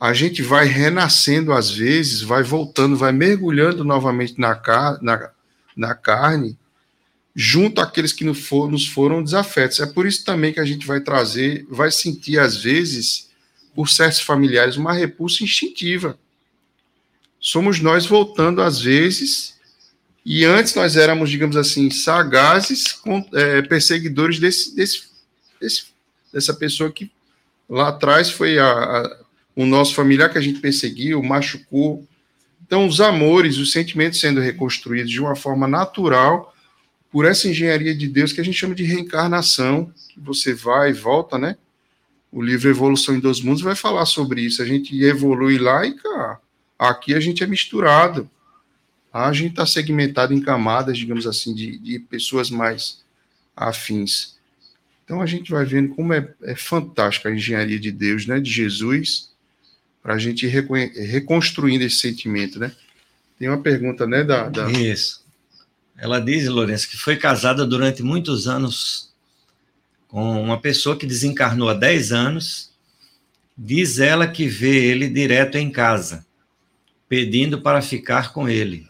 [0.00, 4.60] a gente vai renascendo às vezes, vai voltando, vai mergulhando novamente na,
[5.02, 5.30] na,
[5.76, 6.56] na carne,
[7.34, 9.80] junto àqueles que nos foram desafetos.
[9.80, 13.27] É por isso também que a gente vai trazer, vai sentir às vezes,
[13.78, 16.18] por certos familiares, uma repulsa instintiva.
[17.38, 19.56] Somos nós voltando às vezes,
[20.26, 23.00] e antes nós éramos, digamos assim, sagazes,
[23.32, 25.04] é, perseguidores desse, desse,
[25.60, 25.84] desse,
[26.32, 27.08] dessa pessoa que
[27.68, 29.20] lá atrás foi a, a,
[29.54, 32.04] o nosso familiar que a gente perseguiu, machucou.
[32.66, 36.52] Então, os amores, os sentimentos sendo reconstruídos de uma forma natural
[37.12, 40.94] por essa engenharia de Deus que a gente chama de reencarnação, que você vai e
[40.94, 41.56] volta, né?
[42.30, 44.62] O livro Evolução em Dois Mundos vai falar sobre isso.
[44.62, 46.40] A gente evolui lá e cá.
[46.78, 48.30] Aqui a gente é misturado.
[49.12, 53.02] A gente está segmentado em camadas, digamos assim, de, de pessoas mais
[53.56, 54.36] afins.
[55.04, 58.38] Então a gente vai vendo como é, é fantástica a engenharia de Deus, né?
[58.38, 59.30] De Jesus,
[60.02, 62.72] para a gente ir reconstruindo esse sentimento, né?
[63.38, 64.70] Tem uma pergunta, né, da, da...
[64.70, 65.24] Isso.
[65.96, 69.07] Ela diz, Lourenço, que foi casada durante muitos anos
[70.08, 72.72] com uma pessoa que desencarnou há 10 anos.
[73.56, 76.26] Diz ela que vê ele direto em casa,
[77.08, 78.88] pedindo para ficar com ele.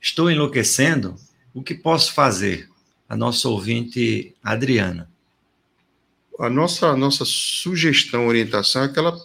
[0.00, 1.14] Estou enlouquecendo?
[1.54, 2.68] O que posso fazer?
[3.08, 5.10] A nossa ouvinte Adriana.
[6.38, 9.18] A nossa, a nossa sugestão, orientação é que ela,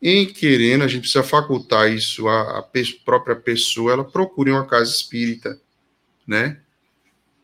[0.00, 2.64] em querendo, a gente precisa facultar isso à, à
[3.04, 5.60] própria pessoa, ela procure uma casa espírita
[6.28, 6.60] né?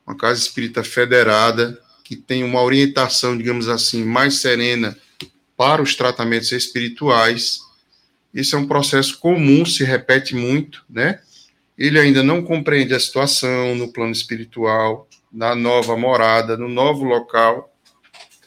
[0.06, 4.96] Uma casa espírita federada, que tem uma orientação, digamos assim, mais serena
[5.56, 7.60] para os tratamentos espirituais.
[8.32, 11.20] Isso é um processo comum, se repete muito, né?
[11.76, 17.74] Ele ainda não compreende a situação no plano espiritual, na nova morada, no novo local.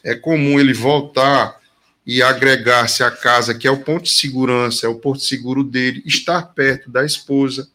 [0.02, 1.60] É comum ele voltar
[2.06, 6.02] e agregar-se à casa, que é o ponto de segurança, é o porto seguro dele,
[6.06, 7.68] estar perto da esposa,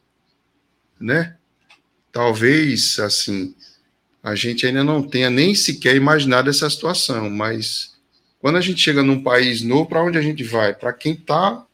[0.99, 1.35] né?
[2.13, 3.55] talvez, assim,
[4.23, 7.93] a gente ainda não tenha nem sequer imaginado essa situação, mas
[8.39, 10.73] quando a gente chega num país novo, para onde a gente vai?
[10.73, 11.65] Para quem está,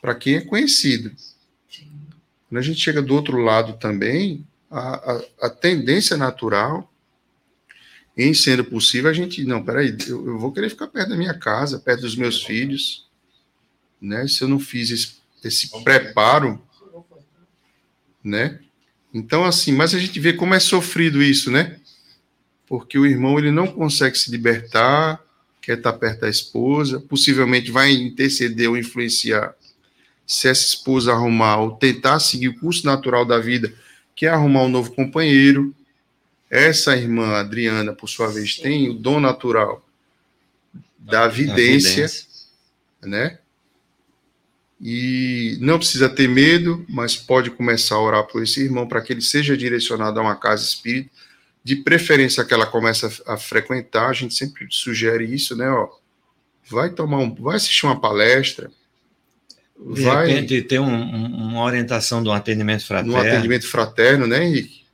[0.00, 1.12] para quem é conhecido.
[2.48, 6.90] Quando a gente chega do outro lado também, a, a, a, tendência natural,
[8.16, 11.34] em sendo possível, a gente, não, peraí, eu, eu vou querer ficar perto da minha
[11.34, 13.06] casa, perto dos meus filhos,
[14.00, 14.26] né?
[14.26, 16.62] Se eu não fiz esse, esse preparo,
[18.24, 18.60] né?
[19.16, 21.78] Então, assim, mas a gente vê como é sofrido isso, né?
[22.66, 25.18] Porque o irmão ele não consegue se libertar,
[25.62, 29.54] quer estar perto da esposa, possivelmente vai interceder ou influenciar
[30.26, 33.72] se essa esposa arrumar ou tentar seguir o curso natural da vida,
[34.14, 35.74] que é arrumar um novo companheiro.
[36.50, 39.82] Essa irmã Adriana, por sua vez, tem o dom natural
[40.98, 42.06] da vidência,
[43.02, 43.38] né?
[44.80, 49.12] E não precisa ter medo, mas pode começar a orar por esse irmão para que
[49.12, 51.10] ele seja direcionado a uma casa espírita,
[51.64, 55.88] de preferência que ela comece a, frequentar, a gente sempre sugere isso, né, ó,
[56.68, 58.70] vai tomar um, vai assistir uma palestra,
[59.94, 63.12] de vai repente ter um, uma orientação do atendimento fraterno.
[63.12, 64.84] No atendimento fraterno, né, Henrique?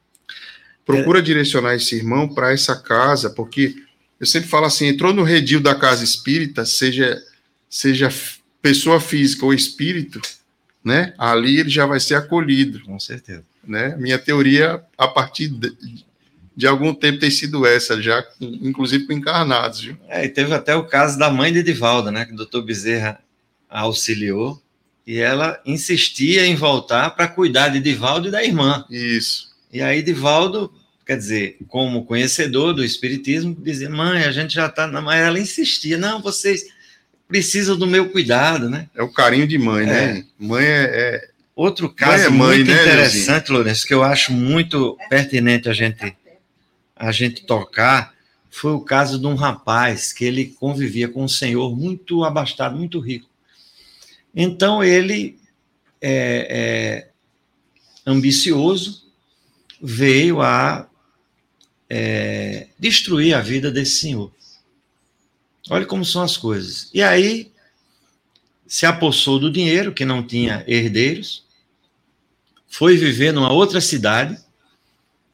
[0.85, 1.23] Procura é...
[1.23, 3.75] direcionar esse irmão para essa casa, porque
[4.19, 7.21] eu sempre falo assim, entrou no redil da casa espírita, seja
[7.69, 8.11] seja
[8.63, 10.21] pessoa física ou espírito,
[10.83, 11.13] né?
[11.19, 12.81] Ali ele já vai ser acolhido.
[12.85, 13.45] Com certeza.
[13.63, 13.97] Né?
[13.97, 15.75] Minha teoria, a partir de,
[16.57, 19.81] de algum tempo, tem sido essa, já, inclusive com encarnados.
[19.81, 19.97] Viu?
[20.09, 22.25] É, e teve até o caso da mãe de Edivaldo, né?
[22.25, 23.21] Que o doutor Bezerra
[23.69, 24.63] auxiliou,
[25.07, 28.85] e ela insistia em voltar para cuidar de Edivaldo e da irmã.
[28.89, 29.51] Isso.
[29.73, 30.73] E aí, Edivaldo,
[31.05, 34.87] quer dizer, como conhecedor do Espiritismo, dizia: mãe, a gente já está.
[34.89, 36.67] Mas ela insistia: não, vocês
[37.33, 38.91] precisa do meu cuidado, né?
[38.95, 40.05] É o carinho de mãe, né?
[40.05, 40.13] é.
[40.13, 40.25] né?
[40.39, 41.29] Mãe é, é...
[41.57, 46.15] Outro caso é mãe, muito né, interessante, Lourenço, que eu acho muito pertinente a gente,
[46.95, 48.15] a gente tocar,
[48.51, 53.01] foi o caso de um rapaz que ele convivia com um senhor muito abastado, muito
[53.01, 53.29] rico.
[54.35, 55.39] Então ele,
[56.01, 57.09] é, é,
[58.07, 59.07] ambicioso,
[59.81, 60.87] veio a
[61.89, 64.31] é, destruir a vida desse senhor.
[65.73, 66.91] Olha como são as coisas.
[66.93, 67.51] E aí
[68.67, 71.47] se apossou do dinheiro, que não tinha herdeiros,
[72.69, 74.39] foi viver numa outra cidade,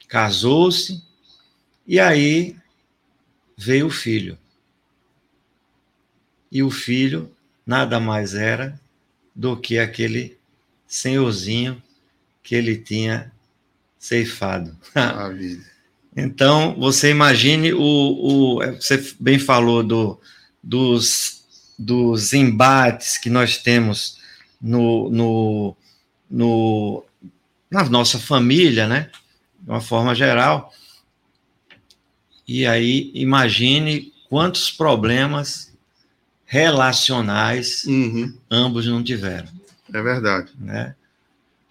[0.06, 1.02] casou-se,
[1.84, 2.54] e aí
[3.56, 4.38] veio o filho.
[6.52, 7.34] E o filho
[7.66, 8.80] nada mais era
[9.34, 10.38] do que aquele
[10.86, 11.82] senhorzinho
[12.44, 13.32] que ele tinha
[13.98, 14.78] ceifado.
[14.94, 15.66] Maravilha.
[16.20, 20.20] Então, você imagine o, o você bem falou do,
[20.60, 21.44] dos,
[21.78, 24.18] dos embates que nós temos
[24.60, 25.76] no, no,
[26.28, 27.04] no,
[27.70, 29.10] na nossa família, né?
[29.60, 30.72] de uma forma geral.
[32.48, 35.72] E aí, imagine quantos problemas
[36.44, 38.36] relacionais Uhum.
[38.50, 39.46] ambos não tiveram.
[39.94, 40.50] É verdade.
[40.58, 40.96] Né?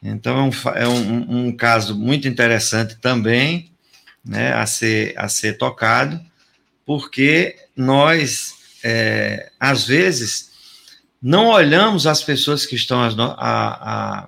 [0.02, 3.76] Então, é, um, é um, um caso muito interessante também
[4.28, 6.20] né, a, ser, a ser tocado,
[6.86, 8.54] porque nós,
[8.84, 10.52] é, às vezes,
[11.22, 14.28] não olhamos as pessoas que estão a- a-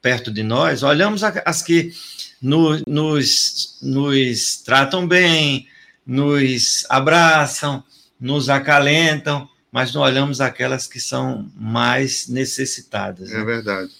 [0.00, 1.92] perto de nós, olhamos as que
[2.40, 5.66] no- nos, nos tratam bem,
[6.06, 7.82] nos abraçam,
[8.20, 13.32] nos acalentam, mas não olhamos aquelas que são mais necessitadas.
[13.32, 13.44] É né?
[13.44, 13.90] verdade.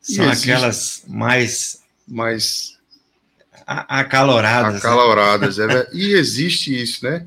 [0.00, 2.78] São existe- aquelas mais Mas
[3.72, 4.72] a- acaloradas.
[4.72, 4.78] né?
[4.78, 5.58] acaloradas.
[5.58, 7.26] É e existe isso, né?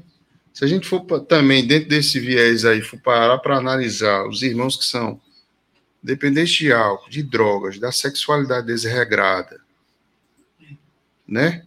[0.53, 4.75] Se a gente for também, dentro desse viés aí, for parar para analisar os irmãos
[4.77, 5.19] que são
[6.01, 9.61] dependentes de álcool, de drogas, da sexualidade desregrada,
[11.27, 11.63] né?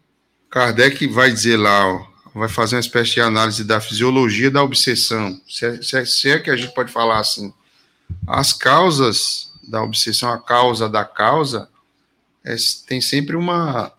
[0.50, 5.40] Kardec vai dizer lá, ó, vai fazer uma espécie de análise da fisiologia da obsessão,
[5.48, 7.52] se é, se é- se é que a gente pode falar assim.
[8.26, 11.68] As causas da obsessão, a causa da causa,
[12.44, 12.54] é,
[12.86, 13.90] tem sempre uma,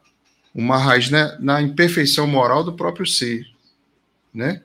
[0.57, 3.45] uma raiz né, na imperfeição moral do próprio ser,
[4.33, 4.63] né?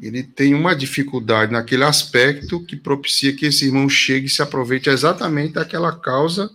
[0.00, 4.90] Ele tem uma dificuldade naquele aspecto que propicia que esse irmão chegue e se aproveite
[4.90, 6.50] exatamente daquela causa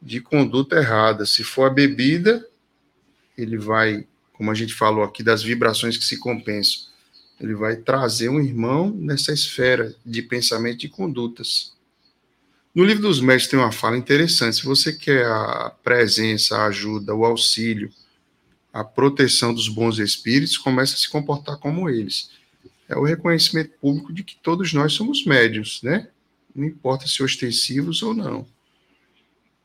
[0.00, 1.26] de conduta errada.
[1.26, 2.44] Se for a bebida,
[3.36, 6.88] ele vai, como a gente falou aqui, das vibrações que se compensam,
[7.38, 11.76] ele vai trazer um irmão nessa esfera de pensamento e condutas.
[12.78, 14.58] No livro dos médicos tem uma fala interessante.
[14.58, 17.90] Se você quer a presença, a ajuda, o auxílio,
[18.72, 22.30] a proteção dos bons espíritos, comece a se comportar como eles.
[22.88, 26.06] É o reconhecimento público de que todos nós somos médios, né?
[26.54, 28.46] Não importa se ostensivos ou não.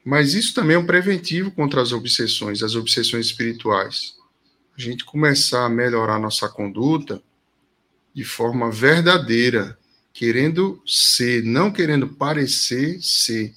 [0.03, 4.15] Mas isso também é um preventivo contra as obsessões, as obsessões espirituais.
[4.75, 7.21] A gente começar a melhorar nossa conduta
[8.11, 9.77] de forma verdadeira,
[10.13, 13.53] querendo ser, não querendo parecer ser.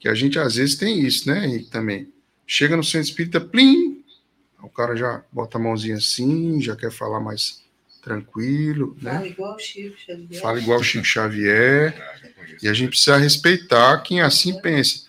[0.00, 2.12] Que a gente às vezes tem isso, né, Henrique, também.
[2.46, 4.04] Chega no centro espírita, plim,
[4.62, 7.62] o cara já bota a mãozinha assim, já quer falar mais
[8.02, 9.12] tranquilo, né?
[9.12, 10.40] Fala igual o Chico Xavier.
[10.42, 12.16] Fala igual o Chico Xavier.
[12.62, 15.06] E a gente precisa respeitar quem assim pensa.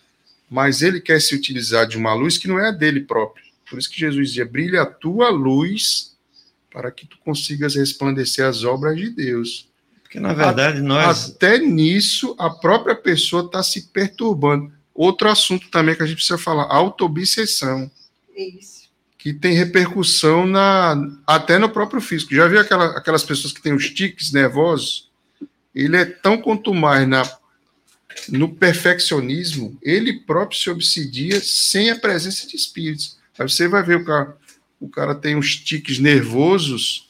[0.49, 3.43] Mas ele quer se utilizar de uma luz que não é a dele próprio.
[3.69, 6.15] Por isso que Jesus dizia: brilha a tua luz
[6.71, 9.67] para que tu consigas resplandecer as obras de Deus.
[10.15, 11.31] Porque, na verdade, nós.
[11.31, 14.71] Até nisso, a própria pessoa está se perturbando.
[14.93, 17.91] Outro assunto também que a gente precisa falar: autoobsessão,
[18.35, 18.89] É isso.
[19.17, 20.95] que tem repercussão na,
[21.27, 22.33] até no próprio físico.
[22.33, 25.09] Já viu aquela, aquelas pessoas que têm os tiques nervosos?
[25.73, 27.29] Ele é tão quanto mais na,
[28.29, 33.17] no perfeccionismo, ele próprio se obsidia sem a presença de espíritos.
[33.37, 34.37] Aí você vai ver o cara,
[34.79, 37.04] o cara tem uns tiques nervosos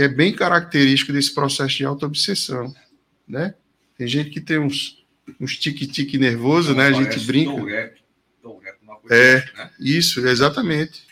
[0.00, 2.74] que é bem característico desse processo de autoobsessão,
[3.28, 3.54] né?
[3.98, 5.04] Tem gente que tem uns,
[5.38, 6.86] uns tique-tique nervoso, né?
[6.86, 7.70] A gente brinca.
[9.10, 9.44] É.
[9.54, 9.70] né?
[9.78, 11.02] Isso, exatamente.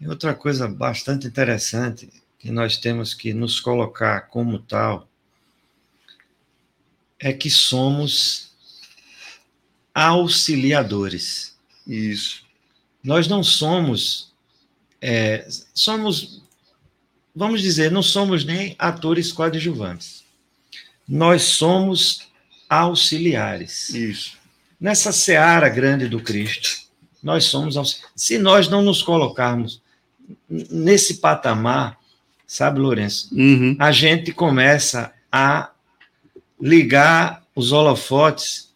[0.00, 5.08] E outra coisa bastante interessante que nós temos que nos colocar como tal
[7.16, 8.56] é que somos
[9.94, 11.56] auxiliadores.
[11.86, 12.44] Isso.
[13.04, 14.34] Nós não somos,
[15.00, 16.42] é, somos,
[17.34, 20.24] vamos dizer, não somos nem atores coadjuvantes.
[21.08, 22.28] Nós somos
[22.68, 23.90] auxiliares.
[23.90, 24.36] Isso.
[24.80, 26.70] Nessa seara grande do Cristo,
[27.22, 28.12] nós somos auxiliares.
[28.16, 29.80] Se nós não nos colocarmos
[30.48, 31.98] nesse patamar,
[32.46, 33.76] sabe, Lourenço, Uhum.
[33.78, 35.70] a gente começa a
[36.60, 38.70] ligar os holofotes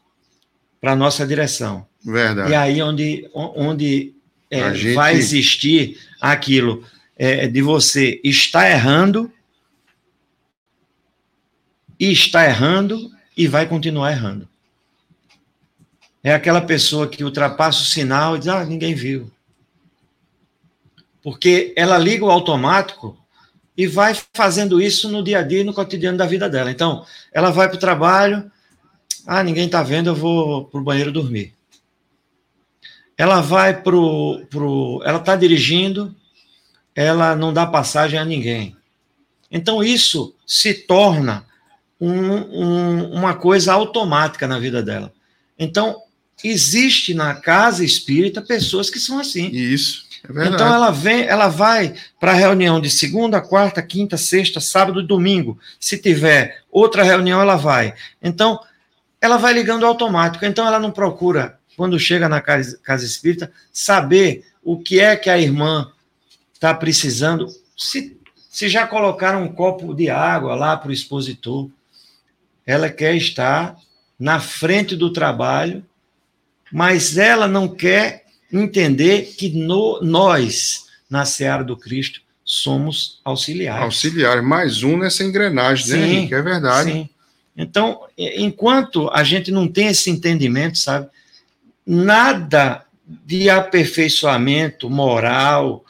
[0.80, 1.86] para a nossa direção.
[2.04, 2.50] Verdade.
[2.52, 4.14] E aí onde, onde
[4.50, 6.84] é, gente- vai existir aquilo
[7.18, 9.30] é, de você estar errando,
[11.98, 14.48] e está errando, e vai continuar errando.
[16.22, 19.30] É aquela pessoa que ultrapassa o sinal e diz, ah, ninguém viu.
[21.22, 23.18] Porque ela liga o automático
[23.76, 26.70] e vai fazendo isso no dia a dia, no cotidiano da vida dela.
[26.70, 28.50] Então, ela vai para o trabalho,
[29.26, 31.54] ah, ninguém está vendo, eu vou para o banheiro dormir.
[33.16, 35.02] Ela vai para o.
[35.04, 36.14] Ela está dirigindo,
[37.00, 38.76] ela não dá passagem a ninguém.
[39.48, 41.44] Então, isso se torna
[42.00, 45.12] um, um, uma coisa automática na vida dela.
[45.56, 46.02] Então,
[46.42, 49.46] existe na casa espírita pessoas que são assim.
[49.46, 50.08] Isso.
[50.24, 50.48] É.
[50.48, 55.06] Então ela vem, ela vai para a reunião de segunda, quarta, quinta, sexta, sábado e
[55.06, 55.56] domingo.
[55.78, 57.94] Se tiver outra reunião, ela vai.
[58.20, 58.58] Então
[59.20, 60.44] ela vai ligando automático.
[60.44, 65.30] Então ela não procura quando chega na casa, casa espírita, saber o que é que
[65.30, 65.92] a irmã
[66.58, 67.46] está precisando.
[67.76, 68.18] Se,
[68.50, 71.70] se já colocaram um copo de água lá para o expositor,
[72.66, 73.78] ela quer estar
[74.18, 75.86] na frente do trabalho,
[76.72, 83.84] mas ela não quer entender que no, nós, na Seara do Cristo, somos auxiliares.
[83.84, 86.34] Auxiliar, mais um nessa engrenagem, né, Henrique?
[86.34, 86.90] É verdade.
[86.90, 87.08] Sim.
[87.56, 91.08] Então, enquanto a gente não tem esse entendimento, sabe,
[91.86, 95.84] nada de aperfeiçoamento moral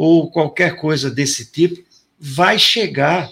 [0.00, 1.82] ou qualquer coisa desse tipo
[2.20, 3.28] vai chegar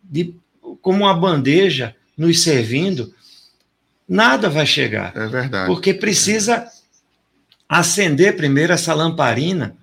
[0.00, 0.32] de,
[0.80, 3.12] como uma bandeja nos servindo,
[4.08, 5.12] nada vai chegar.
[5.16, 5.66] É verdade.
[5.66, 6.70] Porque precisa
[7.68, 9.76] acender primeiro essa lamparina,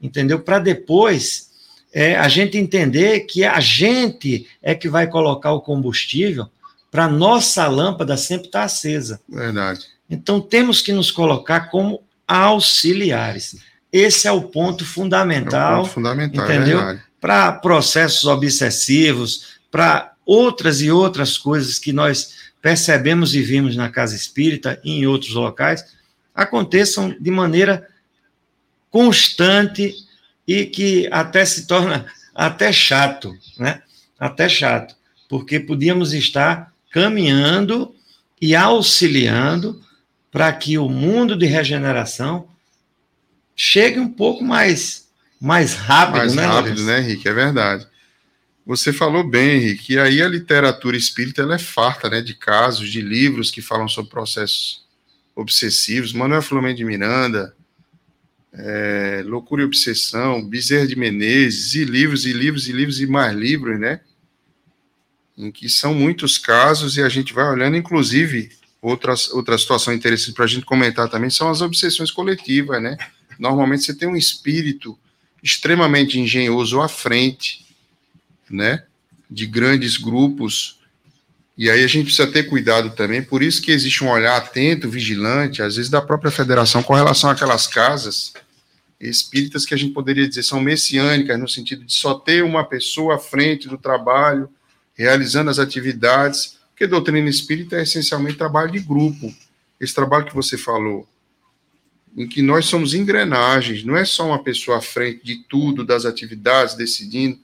[0.00, 0.40] entendeu?
[0.40, 1.50] Para depois
[1.92, 6.48] é, a gente entender que a gente é que vai colocar o combustível
[6.90, 9.20] para nossa lâmpada sempre estar tá acesa.
[9.28, 9.84] Verdade.
[10.08, 13.56] Então temos que nos colocar como auxiliares.
[13.94, 15.72] Esse é o ponto fundamental.
[15.72, 16.80] É o ponto fundamental, é entendeu?
[16.80, 23.88] É para processos obsessivos, para outras e outras coisas que nós percebemos e vimos na
[23.88, 25.84] casa espírita e em outros locais,
[26.34, 27.88] aconteçam de maneira
[28.90, 29.94] constante
[30.46, 33.80] e que até se torna até chato, né?
[34.18, 34.96] Até chato,
[35.28, 37.94] porque podíamos estar caminhando
[38.40, 39.80] e auxiliando
[40.32, 42.48] para que o mundo de regeneração
[43.54, 45.04] chegue um pouco mais
[45.40, 46.46] mais rápido, mais né?
[46.46, 47.28] Mais rápido, né, Henrique?
[47.28, 47.86] É verdade.
[48.66, 52.88] Você falou bem, Henrique, e aí a literatura espírita ela é farta, né, de casos,
[52.88, 54.86] de livros que falam sobre processos
[55.36, 56.14] obsessivos.
[56.14, 57.54] Manuel Flamengo de Miranda,
[58.54, 63.36] é, Loucura e Obsessão, Bezerra de Menezes, e livros, e livros, e livros, e mais
[63.36, 64.00] livros, né?
[65.36, 68.50] Em que são muitos casos, e a gente vai olhando, inclusive,
[68.80, 72.96] outras, outra situação interessante para a gente comentar também são as obsessões coletivas, né?
[73.38, 74.98] Normalmente você tem um espírito
[75.42, 77.66] extremamente engenhoso à frente,
[78.50, 78.84] né?
[79.30, 80.78] De grandes grupos.
[81.56, 84.90] E aí a gente precisa ter cuidado também, por isso que existe um olhar atento,
[84.90, 88.32] vigilante, às vezes da própria federação com relação àquelas casas
[89.00, 93.16] espíritas que a gente poderia dizer são messiânicas, no sentido de só ter uma pessoa
[93.16, 94.48] à frente do trabalho,
[94.94, 99.34] realizando as atividades, porque doutrina espírita é essencialmente trabalho de grupo.
[99.80, 101.06] Esse trabalho que você falou,
[102.16, 106.04] em que nós somos engrenagens, não é só uma pessoa à frente de tudo, das
[106.04, 107.38] atividades, decidindo.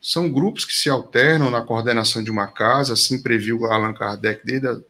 [0.00, 4.66] São grupos que se alternam na coordenação de uma casa, assim previu Allan Kardec desde
[4.66, 4.80] a,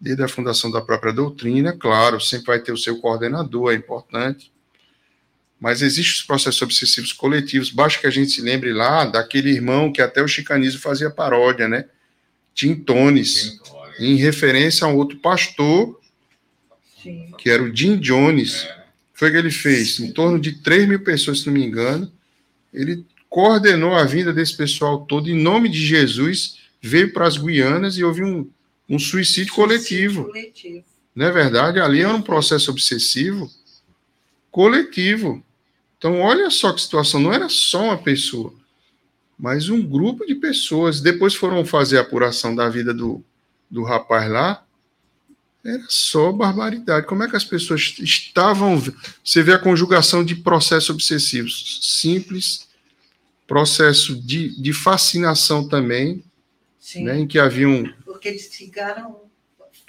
[0.00, 1.72] desde a fundação da própria doutrina.
[1.72, 4.52] Claro, sempre vai ter o seu coordenador, é importante
[5.60, 7.70] mas existem os processos obsessivos coletivos.
[7.70, 11.66] Basta que a gente se lembre lá daquele irmão que até o chicanismo fazia paródia,
[11.66, 11.86] né?
[12.54, 13.60] Tim Tones,
[13.98, 16.00] em referência a um outro pastor,
[17.06, 17.32] Sim.
[17.38, 18.64] que era o Jim Jones.
[18.64, 18.84] É.
[19.14, 19.98] Foi o que ele fez?
[20.00, 22.10] Em torno de 3 mil pessoas, se não me engano.
[22.72, 27.96] Ele coordenou a vinda desse pessoal todo em nome de Jesus, veio para as Guianas
[27.96, 28.50] e houve um,
[28.88, 30.24] um suicídio, suicídio coletivo.
[30.24, 30.84] coletivo.
[31.14, 31.80] Não é verdade?
[31.80, 33.50] Ali era um processo obsessivo
[34.50, 35.44] coletivo.
[35.98, 38.54] Então, olha só que situação, não era só uma pessoa,
[39.38, 41.00] mas um grupo de pessoas.
[41.00, 43.22] Depois foram fazer a apuração da vida do,
[43.70, 44.65] do rapaz lá,
[45.66, 47.06] era só barbaridade.
[47.06, 48.80] Como é que as pessoas estavam.
[49.24, 52.68] Você vê a conjugação de processos obsessivos simples,
[53.46, 56.22] processo de, de fascinação também,
[56.96, 57.92] né, em que havia um.
[58.04, 59.20] Porque eles ficaram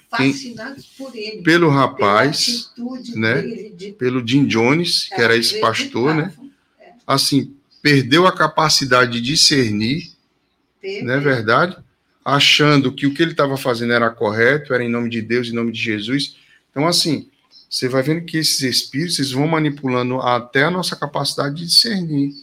[0.09, 1.43] fascinados por ele.
[1.43, 2.71] Pelo rapaz,
[3.15, 3.41] né?
[3.41, 3.91] De...
[3.91, 6.33] Pelo Jim Jones, que era esse pastor, né?
[6.79, 6.91] É.
[7.05, 10.11] Assim, perdeu a capacidade de discernir,
[11.03, 11.77] não é verdade?
[12.29, 15.53] Achando que o que ele estava fazendo era correto, era em nome de Deus, em
[15.53, 16.35] nome de Jesus.
[16.69, 17.29] Então, assim,
[17.69, 22.33] você vai vendo que esses espíritos eles vão manipulando até a nossa capacidade de discernir.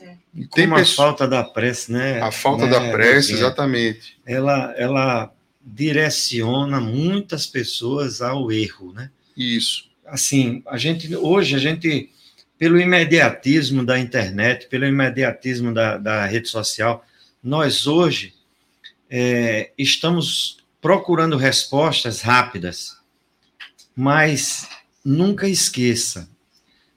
[0.00, 0.16] É.
[0.34, 1.06] E tem Como pessoa...
[1.06, 2.20] a falta da prece, né?
[2.20, 2.72] A falta né?
[2.72, 4.18] da prece, exatamente.
[4.26, 5.32] Ela, ela
[5.64, 9.08] direciona muitas pessoas ao erro, né?
[9.36, 9.88] Isso.
[10.04, 12.10] Assim, a gente hoje a gente
[12.58, 17.04] pelo imediatismo da internet, pelo imediatismo da, da rede social,
[17.40, 18.34] nós hoje
[19.14, 22.96] é, estamos procurando respostas rápidas,
[23.94, 24.66] mas
[25.04, 26.30] nunca esqueça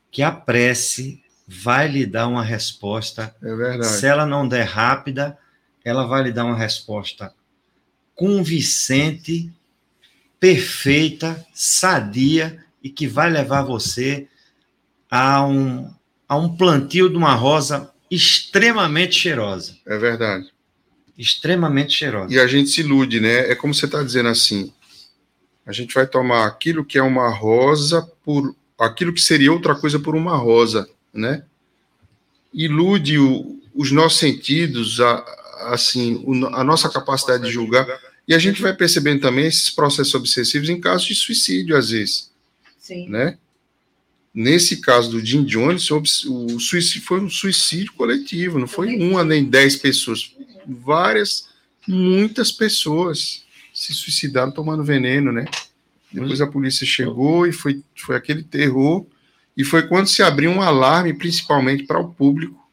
[0.10, 3.36] que a prece vai lhe dar uma resposta.
[3.44, 3.88] É verdade.
[3.88, 5.38] Se ela não der rápida,
[5.84, 7.34] ela vai lhe dar uma resposta
[8.16, 9.52] convincente,
[10.40, 14.26] perfeita, sadia e que vai levar você
[15.12, 15.94] a um,
[16.30, 19.78] a um plantio de uma rosa extremamente cheirosa.
[19.86, 20.55] É verdade.
[21.18, 22.34] Extremamente cheirosa.
[22.34, 23.52] E a gente se ilude, né?
[23.52, 24.72] É como você está dizendo assim.
[25.66, 29.98] A gente vai tomar aquilo que é uma rosa por aquilo que seria outra coisa
[30.00, 31.44] por uma rosa, né?
[32.54, 35.26] Ilude o, os nossos sentidos, a,
[35.72, 37.88] assim, a nossa capacidade de julgar.
[38.28, 42.32] E a gente vai percebendo também esses processos obsessivos em casos de suicídio, às vezes.
[42.80, 43.10] Sim.
[43.10, 43.38] Né?
[44.34, 49.46] Nesse caso do Jim Jones, o suicídio foi um suicídio coletivo, não foi uma nem
[49.46, 50.35] dez pessoas.
[50.68, 51.50] Várias,
[51.88, 53.44] muitas pessoas
[53.74, 55.46] se suicidaram tomando veneno, né?
[56.12, 59.06] Depois a polícia chegou e foi, foi aquele terror.
[59.58, 62.64] E foi quando se abriu um alarme, principalmente para o público,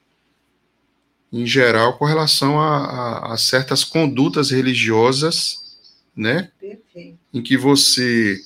[1.33, 5.79] em geral, com relação a, a, a certas condutas religiosas,
[6.15, 6.51] né?
[6.61, 7.19] Perfeito.
[7.33, 8.41] Em que você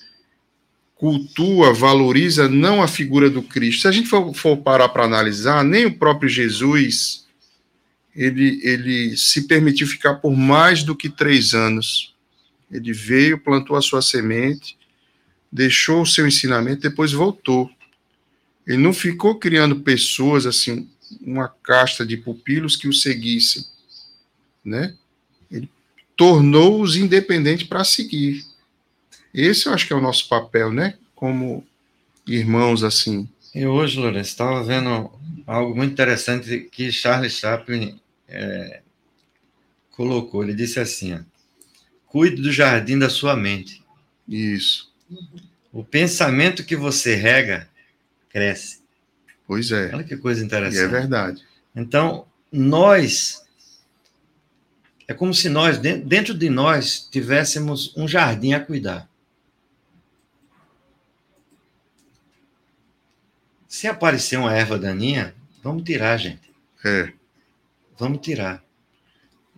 [0.95, 3.83] cultua, valoriza não a figura do Cristo.
[3.83, 7.26] Se a gente for, for parar para analisar, nem o próprio Jesus
[8.17, 12.15] ele, ele se permitiu ficar por mais do que três anos.
[12.71, 14.77] Ele veio, plantou a sua semente,
[15.53, 17.71] deixou o seu ensinamento, depois voltou.
[18.67, 20.89] Ele não ficou criando pessoas assim,
[21.21, 23.63] uma casta de pupilos que o seguissem,
[24.65, 24.95] né?
[25.51, 25.69] Ele
[26.17, 28.45] tornou-os independentes para seguir.
[29.33, 30.95] Esse eu acho que é o nosso papel, né?
[31.15, 31.65] Como
[32.27, 33.29] irmãos assim.
[33.55, 35.11] E hoje, Lourenço, estava vendo
[35.47, 38.83] algo muito interessante que Charles Chaplin é,
[39.93, 40.43] colocou.
[40.43, 41.21] Ele disse assim: ó,
[42.07, 43.83] cuide do jardim da sua mente.
[44.29, 44.93] Isso.
[45.73, 47.69] O pensamento que você rega
[48.31, 48.81] cresce.
[49.47, 49.95] Pois é.
[49.95, 50.83] Olha que coisa E interessante.
[50.85, 51.45] é verdade.
[51.75, 53.45] Então, nós.
[55.09, 59.09] É como se nós, den- dentro de nós, tivéssemos um jardim a cuidar.
[63.69, 66.51] Se aparecer uma erva daninha, vamos tirar, gente.
[66.85, 67.13] É.
[67.99, 68.63] Vamos tirar.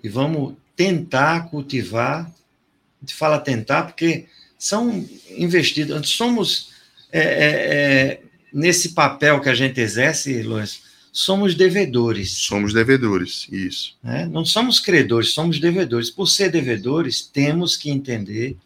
[0.03, 2.25] E vamos tentar cultivar.
[2.27, 4.27] A gente fala tentar porque
[4.59, 6.11] são investidos.
[6.11, 6.73] Somos,
[7.13, 8.23] é, é, é,
[8.53, 10.81] nesse papel que a gente exerce, Lourenço,
[11.13, 12.31] somos devedores.
[12.31, 13.49] Somos devedores.
[13.51, 13.97] Isso.
[14.03, 14.27] né?
[14.27, 16.11] Não somos credores, somos devedores.
[16.11, 18.57] Por ser devedores, temos que entender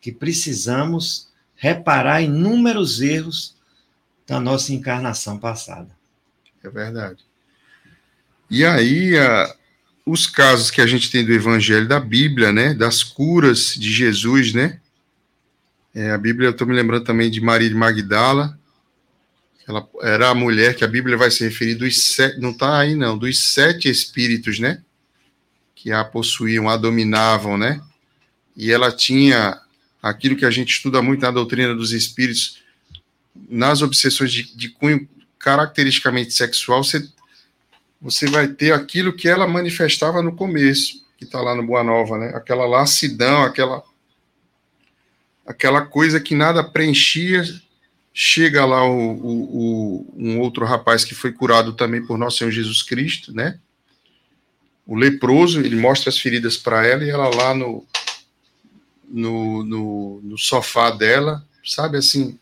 [0.00, 3.54] que precisamos reparar inúmeros erros
[4.26, 5.96] da nossa encarnação passada.
[6.62, 7.24] É verdade.
[8.52, 9.56] E aí, a-
[10.04, 12.74] os casos que a gente tem do Evangelho da Bíblia, né?
[12.74, 14.78] Das curas de Jesus, né?
[15.94, 18.58] É, a Bíblia, eu estou me lembrando também de Maria de Magdala.
[19.66, 22.94] Ela era a mulher que a Bíblia vai se referir dos sete, não está aí
[22.94, 24.82] não, dos sete espíritos, né?
[25.74, 27.80] Que a possuíam, a dominavam, né?
[28.54, 29.58] E ela tinha
[30.02, 32.58] aquilo que a gente estuda muito na doutrina dos espíritos,
[33.48, 37.08] nas obsessões de, de cunho caracteristicamente sexual, você,
[38.02, 42.18] você vai ter aquilo que ela manifestava no começo, que está lá no Boa Nova,
[42.18, 42.32] né?
[42.34, 43.82] Aquela lassidão, aquela
[45.46, 47.44] aquela coisa que nada preenchia.
[48.14, 52.50] Chega lá o, o, o- um outro rapaz que foi curado também por nosso Senhor
[52.50, 53.58] Jesus Cristo, né?
[54.86, 57.86] O leproso, ele mostra as feridas para ela e ela lá no,
[59.08, 62.38] no, no, no sofá dela, sabe assim,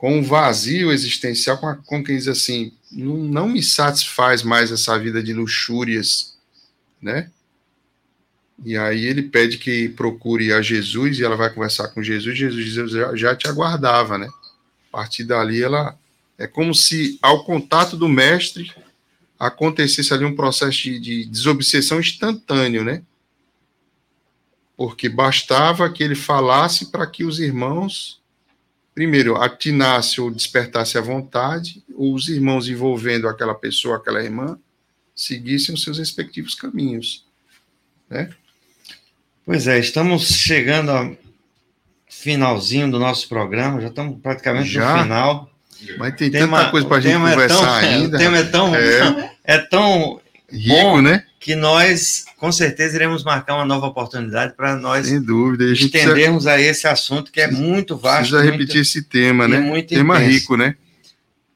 [0.00, 4.72] com um vazio existencial, com, a, com quem diz assim, não, não me satisfaz mais
[4.72, 6.38] essa vida de luxúrias,
[7.02, 7.30] né?
[8.64, 12.38] E aí ele pede que procure a Jesus e ela vai conversar com Jesus.
[12.38, 14.26] Jesus diz: Eu já, já te aguardava, né?
[14.88, 15.94] A partir dali, ela
[16.38, 18.72] é como se ao contato do mestre
[19.38, 23.02] acontecesse ali um processo de, de desobsessão instantâneo, né?
[24.78, 28.19] Porque bastava que ele falasse para que os irmãos,
[28.94, 34.58] primeiro, atinasse ou despertasse a vontade, ou os irmãos envolvendo aquela pessoa, aquela irmã,
[35.14, 37.24] seguissem os seus respectivos caminhos.
[39.44, 41.16] Pois é, estamos chegando ao
[42.08, 44.96] finalzinho do nosso programa, já estamos praticamente Já?
[44.96, 45.50] no final.
[45.98, 48.16] Mas tem tanta coisa para a gente é conversar tão- ainda.
[48.16, 49.32] O tema é tão, É.
[49.44, 50.19] é tão
[50.52, 51.00] Rico, bom.
[51.02, 51.24] né?
[51.38, 55.64] que nós, com certeza, iremos marcar uma nova oportunidade para nós Sem dúvida.
[55.64, 55.88] A precisa,
[56.46, 58.18] a esse assunto que é muito vasto.
[58.30, 59.58] precisa muito- repetir esse tema, né?
[59.60, 60.30] muito tema intenso.
[60.38, 60.76] rico, né?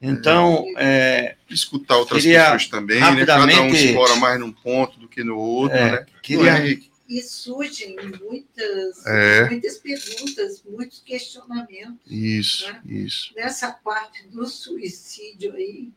[0.01, 3.25] Então, é, Escutar outras pessoas também, né?
[3.25, 6.05] Cada um explora mais num ponto do que no outro, É, né?
[6.21, 6.77] queria- é?
[7.07, 9.47] E surgem muitas, É.
[9.47, 12.79] muitas perguntas, muitos questionamentos Isso, Né?
[12.87, 13.31] isso.
[13.35, 15.89] nessa parte do suicídio aí.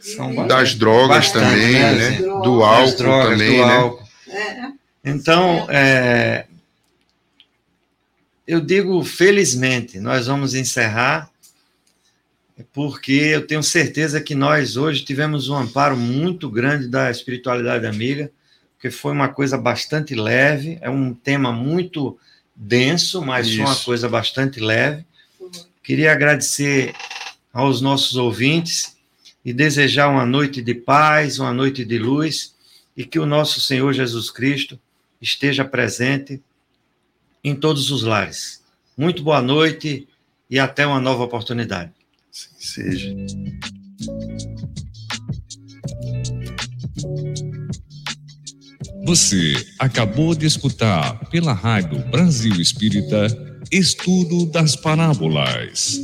[0.00, 2.18] São Das drogas Bastante, também, né, né?
[2.18, 3.76] Do álcool as drogas, também, do né?
[3.76, 4.08] álcool.
[4.28, 4.72] É,
[5.04, 6.46] Então, é,
[8.46, 11.30] eu digo felizmente, nós vamos encerrar,
[12.72, 18.30] porque eu tenho certeza que nós hoje tivemos um amparo muito grande da espiritualidade amiga,
[18.74, 22.18] porque foi uma coisa bastante leve, é um tema muito
[22.54, 25.04] denso, mas foi uma coisa bastante leve.
[25.82, 26.94] Queria agradecer
[27.52, 28.93] aos nossos ouvintes
[29.44, 32.54] e desejar uma noite de paz, uma noite de luz
[32.96, 34.78] e que o nosso Senhor Jesus Cristo
[35.20, 36.40] esteja presente
[37.42, 38.62] em todos os lares.
[38.96, 40.08] Muito boa noite
[40.48, 41.92] e até uma nova oportunidade.
[42.30, 43.14] Sim, seja.
[49.04, 53.26] Você acabou de escutar pela Rádio Brasil Espírita
[53.70, 56.00] Estudo das Parábolas.